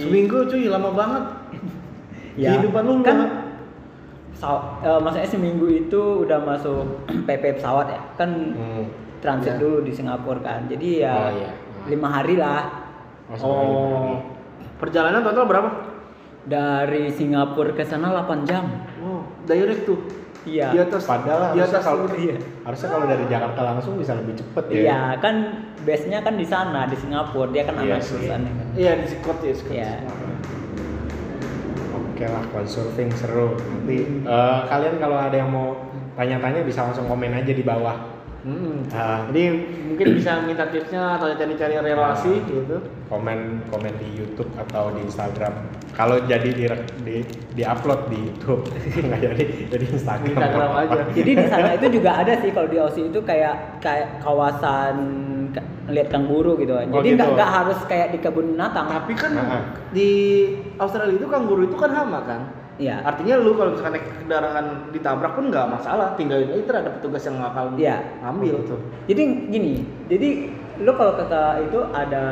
[0.03, 1.23] Seminggu cuy, lama banget.
[2.39, 3.17] Ya, Kehidupan lu kan
[4.41, 4.49] lah.
[4.51, 6.81] saw- eh, maksudnya seminggu itu udah masuk
[7.27, 8.85] PP pesawat ya kan Hmm.
[9.17, 9.59] transit Ya.
[9.59, 11.51] dulu di Singapura kan jadi ya Oh, iya.
[11.87, 12.89] lima hari lah
[13.27, 14.15] Oh, sebenarnya Oh.
[14.77, 15.69] Perjalanan total berapa?
[16.41, 18.65] dari Singapura ke sana 8 jam
[18.97, 20.01] Wow, direct tuh.
[20.41, 22.35] iya Di atas Padahal di harusnya atas kalau iya.
[22.59, 24.81] harusnya kalau dari Jakarta langsung bisa lebih cepet ya.
[24.81, 25.35] iya kan
[25.79, 28.17] base nya kan di sana di Singapura dia kan Iya anak sih.
[28.17, 29.69] perusahaannya kan Iya, di Scott ya, Scott.
[29.71, 29.91] Iya.
[32.21, 33.57] Oke lah, consurfing seru.
[33.57, 35.73] Nanti eh, kalian kalau ada yang mau
[36.13, 37.97] tanya-tanya bisa langsung komen aja di bawah.
[38.45, 38.85] Hmm.
[38.93, 39.25] Ah.
[39.25, 39.41] Jadi
[39.89, 42.77] mungkin bisa minta tipsnya atau cari-cari relasi gitu.
[43.09, 45.65] Komen komen di YouTube atau di Instagram.
[45.97, 46.69] Kalau jadi di
[47.01, 47.15] di,
[47.57, 48.69] di upload di YouTube
[49.09, 49.43] nggak jadi
[49.73, 50.21] jadi Instagram.
[50.21, 50.99] Di Instagram aja.
[51.17, 55.40] jadi di sana itu juga ada sih kalau di Aussie itu kayak kayak kawasan ka-
[55.89, 57.37] lihat kanguru gitu Oh, jadi nggak gitu.
[57.37, 59.63] nggak harus kayak di kebun binatang Tapi kan Ah.
[59.89, 60.09] di
[60.77, 62.41] Australia itu kanguru itu kan hama kan.
[62.81, 63.01] Iya.
[63.05, 67.37] Artinya lu kalau misalkan naik kendaraan ditabrak pun nggak masalah, tinggalin aja ada petugas yang
[67.37, 68.01] bakal Iya.
[68.25, 68.75] ambil Oh, gitu.
[69.09, 69.23] Jadi
[69.53, 69.73] gini,
[70.09, 70.29] jadi
[70.81, 71.25] lu kalau ke
[71.69, 72.23] itu ada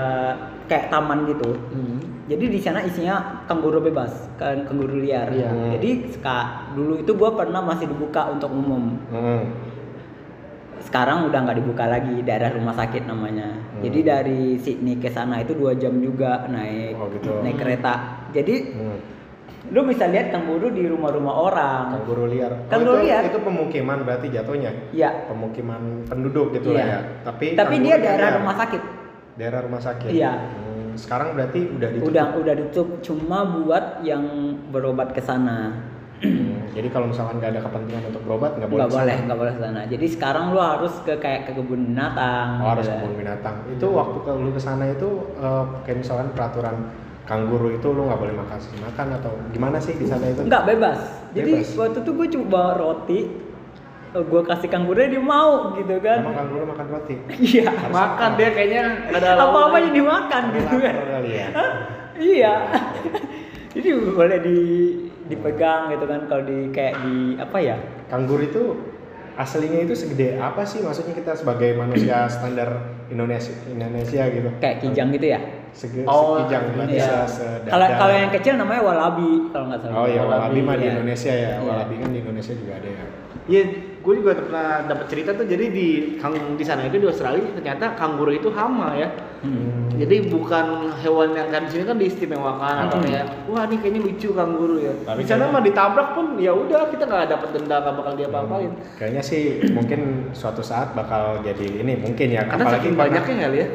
[0.65, 1.53] kayak taman gitu.
[1.73, 1.97] Hmm.
[2.29, 5.33] Jadi di sana isinya kanguru bebas, kan kanguru liar.
[5.33, 5.77] Iya.
[5.77, 8.97] Jadi seka, dulu itu gua pernah masih dibuka untuk umum.
[9.09, 9.49] Hmm.
[10.79, 13.51] Sekarang udah nggak dibuka lagi daerah rumah sakit namanya.
[13.51, 13.81] Hmm.
[13.81, 17.29] Jadi dari Sydney ke sana itu dua jam juga naik Oh, gitu.
[17.39, 17.93] naik kereta.
[18.31, 18.97] Jadi Hmm.
[19.69, 21.83] lu bisa lihat kanguru di rumah-rumah orang.
[21.95, 22.51] Kanguru liar.
[22.67, 23.23] Kanguru itu, liar.
[23.27, 24.71] itu pemukiman berarti jatuhnya.
[24.89, 25.27] Iya.
[25.27, 26.89] Pemukiman penduduk gitu lah Iya.
[26.89, 26.99] ya.
[27.23, 28.01] Tapi Tapi dia liar.
[28.01, 28.81] daerah rumah sakit.
[29.35, 30.09] Daerah rumah sakit.
[30.09, 30.33] Iya.
[30.35, 32.11] Hmm, Sekarang berarti udah ditutup.
[32.11, 34.23] Udah udah ditutup cuma buat yang
[34.67, 35.79] berobat ke sana.
[36.19, 38.79] Hmm, Jadi kalau misalkan nggak ada kepentingan untuk berobat nggak boleh.
[38.79, 39.25] nggak ke boleh sana.
[39.25, 42.85] nggak boleh ke sana jadi sekarang lu harus ke kayak ke kebun binatang Oh, harus
[42.85, 42.95] gitu.
[42.95, 43.55] kebun binatang.
[43.69, 46.75] Itu waktu ke lu ke sana itu eh, kayak misalkan peraturan
[47.23, 50.41] kanguru itu lu nggak boleh makan makan atau gimana sih di sana itu?
[50.41, 50.99] nggak bebas
[51.29, 51.77] jadi Bebas.
[51.77, 53.19] waktu itu gue coba roti
[54.09, 57.15] gue kasih kanguru dia mau gitu kan Emang kanguru makan roti?
[57.53, 60.93] iya Makan dia kayaknya nggak ada apa apa yang dimakan gitu kan
[61.23, 61.47] ya.
[61.53, 61.69] Hah?
[62.17, 62.53] iya
[63.77, 64.57] jadi boleh di
[65.29, 67.77] dipegang gitu kan kalau di kayak di apa ya
[68.09, 68.63] Kanguru itu
[69.35, 70.81] aslinya itu segede apa sih?
[70.81, 72.69] Maksudnya kita sebagai manusia standar
[73.07, 74.49] Indonesia Indonesia gitu.
[74.59, 77.05] kayak kijang gitu ya Sege, Oh, sekijang berarti iya.
[77.23, 77.69] se- sedada.
[77.69, 80.91] kalau kalau yang kecil namanya walabi kalau nggak salah Oh iya, walabi mah di Iya.
[80.91, 81.51] Indonesia ya.
[81.53, 81.55] Iya.
[81.61, 83.05] Walabi kan di Indonesia juga ada ya.
[83.45, 83.63] Iya,
[84.09, 85.45] gue juga pernah dapat cerita tuh.
[85.45, 85.87] Jadi di
[86.17, 89.13] kang di sana itu di Australia ternyata kanguru itu hama ya.
[89.45, 89.85] Hmm.
[89.93, 93.05] Jadi bukan hewan yang kan di sini kan diistimewakan atau Hmm.
[93.05, 94.93] kayak wah ini kayaknya lucu kanguru ya.
[95.05, 98.71] Tapi di sana mah ditabrak pun ya udah kita nggak dapat denda nggak bakal diapa-apain.
[98.97, 99.43] Kayaknya sih
[99.77, 102.49] mungkin suatu saat bakal jadi ini mungkin ya.
[102.49, 103.67] Karena saking banyaknya kali ya.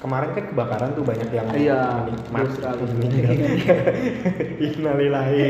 [0.00, 2.56] Kemarin kan kebakaran tuh banyak yang Iya, di mati
[2.88, 3.36] meninggal.
[4.56, 5.44] Innalillahi.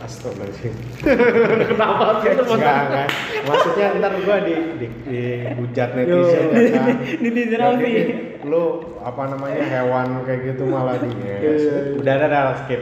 [0.00, 0.72] Astagfirullahaladzim.
[1.76, 3.08] Kenapa sih itu Enggak, enggak.
[3.44, 5.20] Maksudnya ntar gua di di, di
[5.60, 6.96] hujat netizen ya kan.
[7.20, 8.04] Netizen Jadi, Aussie.
[8.48, 8.64] Lu
[9.04, 12.00] apa namanya hewan kayak gitu malah di iya.
[12.00, 12.80] Udah ada dah skip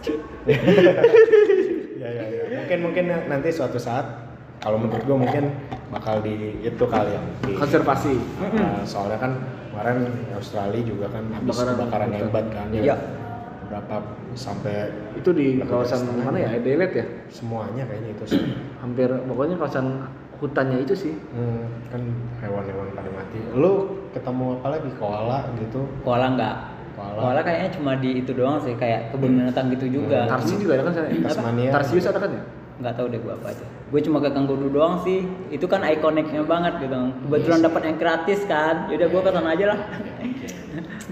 [0.00, 0.16] skip.
[0.48, 2.42] ya ya ya.
[2.64, 4.23] Mungkin mungkin nanti suatu saat
[4.64, 5.44] kalau menurut gua mungkin
[5.88, 8.16] bakal di itu kali yang di Konservasi.
[8.40, 9.32] Nah, soalnya kan
[9.68, 9.96] kemarin
[10.32, 12.96] Australia juga kan habis Kebakaran kebakaran hebat kan Iya.
[13.64, 13.96] berapa
[14.34, 16.48] sampai Itu di kawasan mana ya?
[16.50, 16.58] ya?
[16.58, 17.06] Edelet ya?
[17.28, 18.40] semuanya kayaknya itu sih
[18.82, 19.86] Hampir pokoknya kawasan
[20.34, 21.14] hutannya itu sih.
[21.30, 22.02] Hmm, kan
[22.40, 23.72] hewan-hewan pada mati lu
[24.10, 26.56] ketemu apa lagi koala gitu koala enggak
[26.94, 27.18] Koala.
[27.20, 30.84] koala kayaknya cuma di itu doang sih kayak kebun binatang gitu juga Tarsius juga ada
[30.84, 30.92] kan?
[31.22, 31.70] Tasmania.
[31.70, 32.42] Tarsius ada kan ya?
[32.74, 35.24] nggak tahu deh gua apa aja gue cuma ke kanguru doang sih.
[35.52, 36.96] Itu kan ikoniknya banget gitu.
[37.28, 38.88] Kebetulan dapat yang gratis kan.
[38.88, 39.80] Yaudah gue ke sana aja lah.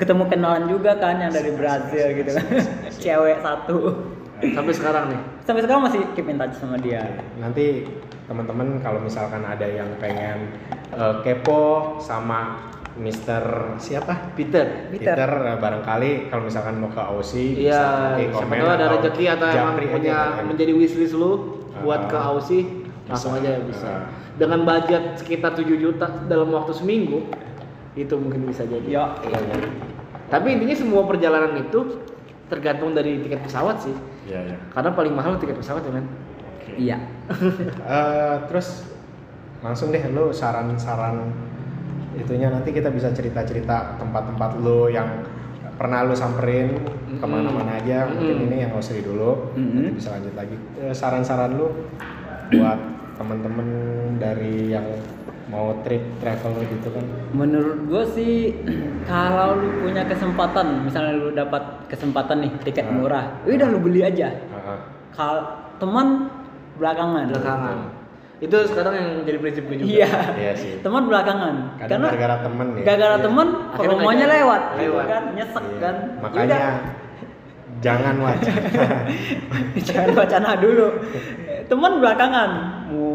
[0.01, 2.31] Ketemu kenalan juga kan yang dari Brazil gitu.
[2.33, 2.47] Kan
[2.99, 3.79] cewek satu.
[4.43, 5.21] Sampai sekarang nih.
[5.43, 7.03] sampai sekarang masih keep in touch sama dia.
[7.39, 7.87] Nanti
[8.27, 10.51] teman-teman kalau misalkan ada yang pengen
[10.91, 14.35] eh, kepo sama Mister siapa?
[14.37, 14.91] Peter.
[14.93, 15.15] Peter.
[15.15, 18.93] Peter eh, barangkali kalau misalkan mau ke Aussie Iya, nanti siapa komen tahu ada atau
[18.99, 20.45] rezeki atau emang punya kan.
[20.45, 22.11] menjadi wishlist lu buat Ah.
[22.11, 22.65] ke Aussie
[23.09, 23.89] langsung aja bisa.
[23.89, 24.05] Ah.
[24.37, 27.25] Dengan budget sekitar 7 juta dalam waktu seminggu
[27.93, 28.85] itu mungkin bisa jadi.
[28.85, 29.05] Yo.
[29.29, 29.57] Iya, iya.
[30.29, 32.01] Tapi intinya semua perjalanan itu
[32.49, 33.93] tergantung dari tiket pesawat sih.
[34.25, 34.57] Iya, iya.
[34.73, 36.07] Karena paling mahal tiket pesawat ya kan.
[36.73, 36.97] iya
[37.93, 38.89] Eh, terus
[39.61, 41.29] langsung deh lu saran-saran
[42.17, 45.21] itunya nanti kita bisa cerita-cerita tempat-tempat lu yang
[45.75, 46.77] pernah lu samperin
[47.13, 48.47] ke mana-mana aja mungkin Mm-mm.
[48.47, 49.79] ini yang Aussie dulu Mm-mm.
[49.79, 51.69] nanti bisa lanjut lagi Eh, saran-saran lu
[52.51, 52.79] buat
[53.15, 53.69] temen-temen
[54.17, 54.85] dari yang
[55.47, 58.35] mau trip travel gitu kan menurut gue sih
[59.05, 62.93] kalau lu punya kesempatan misalnya lu dapat kesempatan nih tiket Ah.
[62.93, 64.79] murah udah lu beli aja Heeh.
[65.11, 65.45] kalau
[65.77, 66.29] teman
[66.75, 67.77] belakangan Belakangan.
[68.43, 69.87] Itu sekarang yang jadi prinsip gue juga.
[69.89, 70.73] iya Iya sih.
[70.81, 72.83] teman belakangan Kadang karena gara-gara temen ya.
[72.85, 73.23] gara-gara Iya.
[73.23, 74.35] teman Akhirnya promonya ngajak.
[74.37, 75.07] lewat gitu Lewat.
[75.07, 75.79] kan nyesek Iya.
[75.79, 76.75] kan Makanya Yaudah,
[77.81, 78.63] jangan wacana.
[79.87, 80.87] jangan wacana dulu
[81.65, 82.51] teman belakangan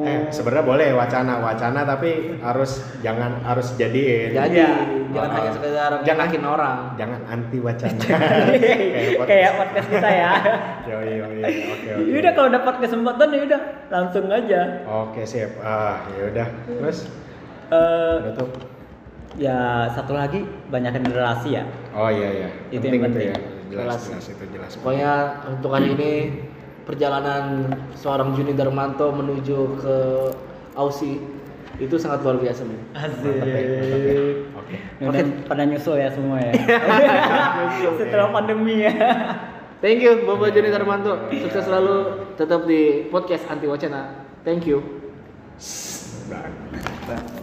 [0.04, 4.32] eh sebenarnya boleh wacana wacana tapi harus jangan harus jadiin.
[4.32, 4.70] Jadi Iya.
[5.10, 5.36] jangan Oh.
[5.36, 6.42] hanya sekedar Jangan.
[6.44, 6.80] orang.
[6.96, 8.02] Jangan anti wacana.
[9.30, 10.32] kayak podcast kita ya
[10.84, 11.46] Yo yo yo.
[11.46, 12.08] Oke oke.
[12.10, 15.52] Yaudah kalau dapat kesempatan ya udah langsung aja Oke sip.
[15.60, 16.48] Ah ya udah.
[16.66, 16.98] Terus
[17.68, 18.50] Eh, tutup.
[19.36, 19.58] ya
[19.92, 22.50] satu lagi banyakin relasi ya Oh iya iya.
[22.70, 23.30] Itu penting, yang itu penting.
[23.30, 23.38] ya.
[23.68, 24.08] Jelas Relasi.
[24.10, 24.72] jelas itu jelas.
[24.74, 25.12] Pokoknya
[25.46, 26.12] untuk hari ini
[26.88, 29.96] perjalanan seorang Juni Darmanto menuju ke
[30.80, 31.20] Aussie
[31.78, 33.60] itu sangat luar biasa mantap ya.
[34.58, 34.76] Oke.
[35.04, 36.54] Udah pada nyusul ya semua ya
[38.02, 38.94] setelah pandemi ya
[39.78, 41.30] Thank you Bapak Juni Darmanto.
[41.30, 44.26] Sukses selalu tetap di podcast Anti Wacana.
[44.42, 44.82] Thank you.
[46.34, 47.38] Bye.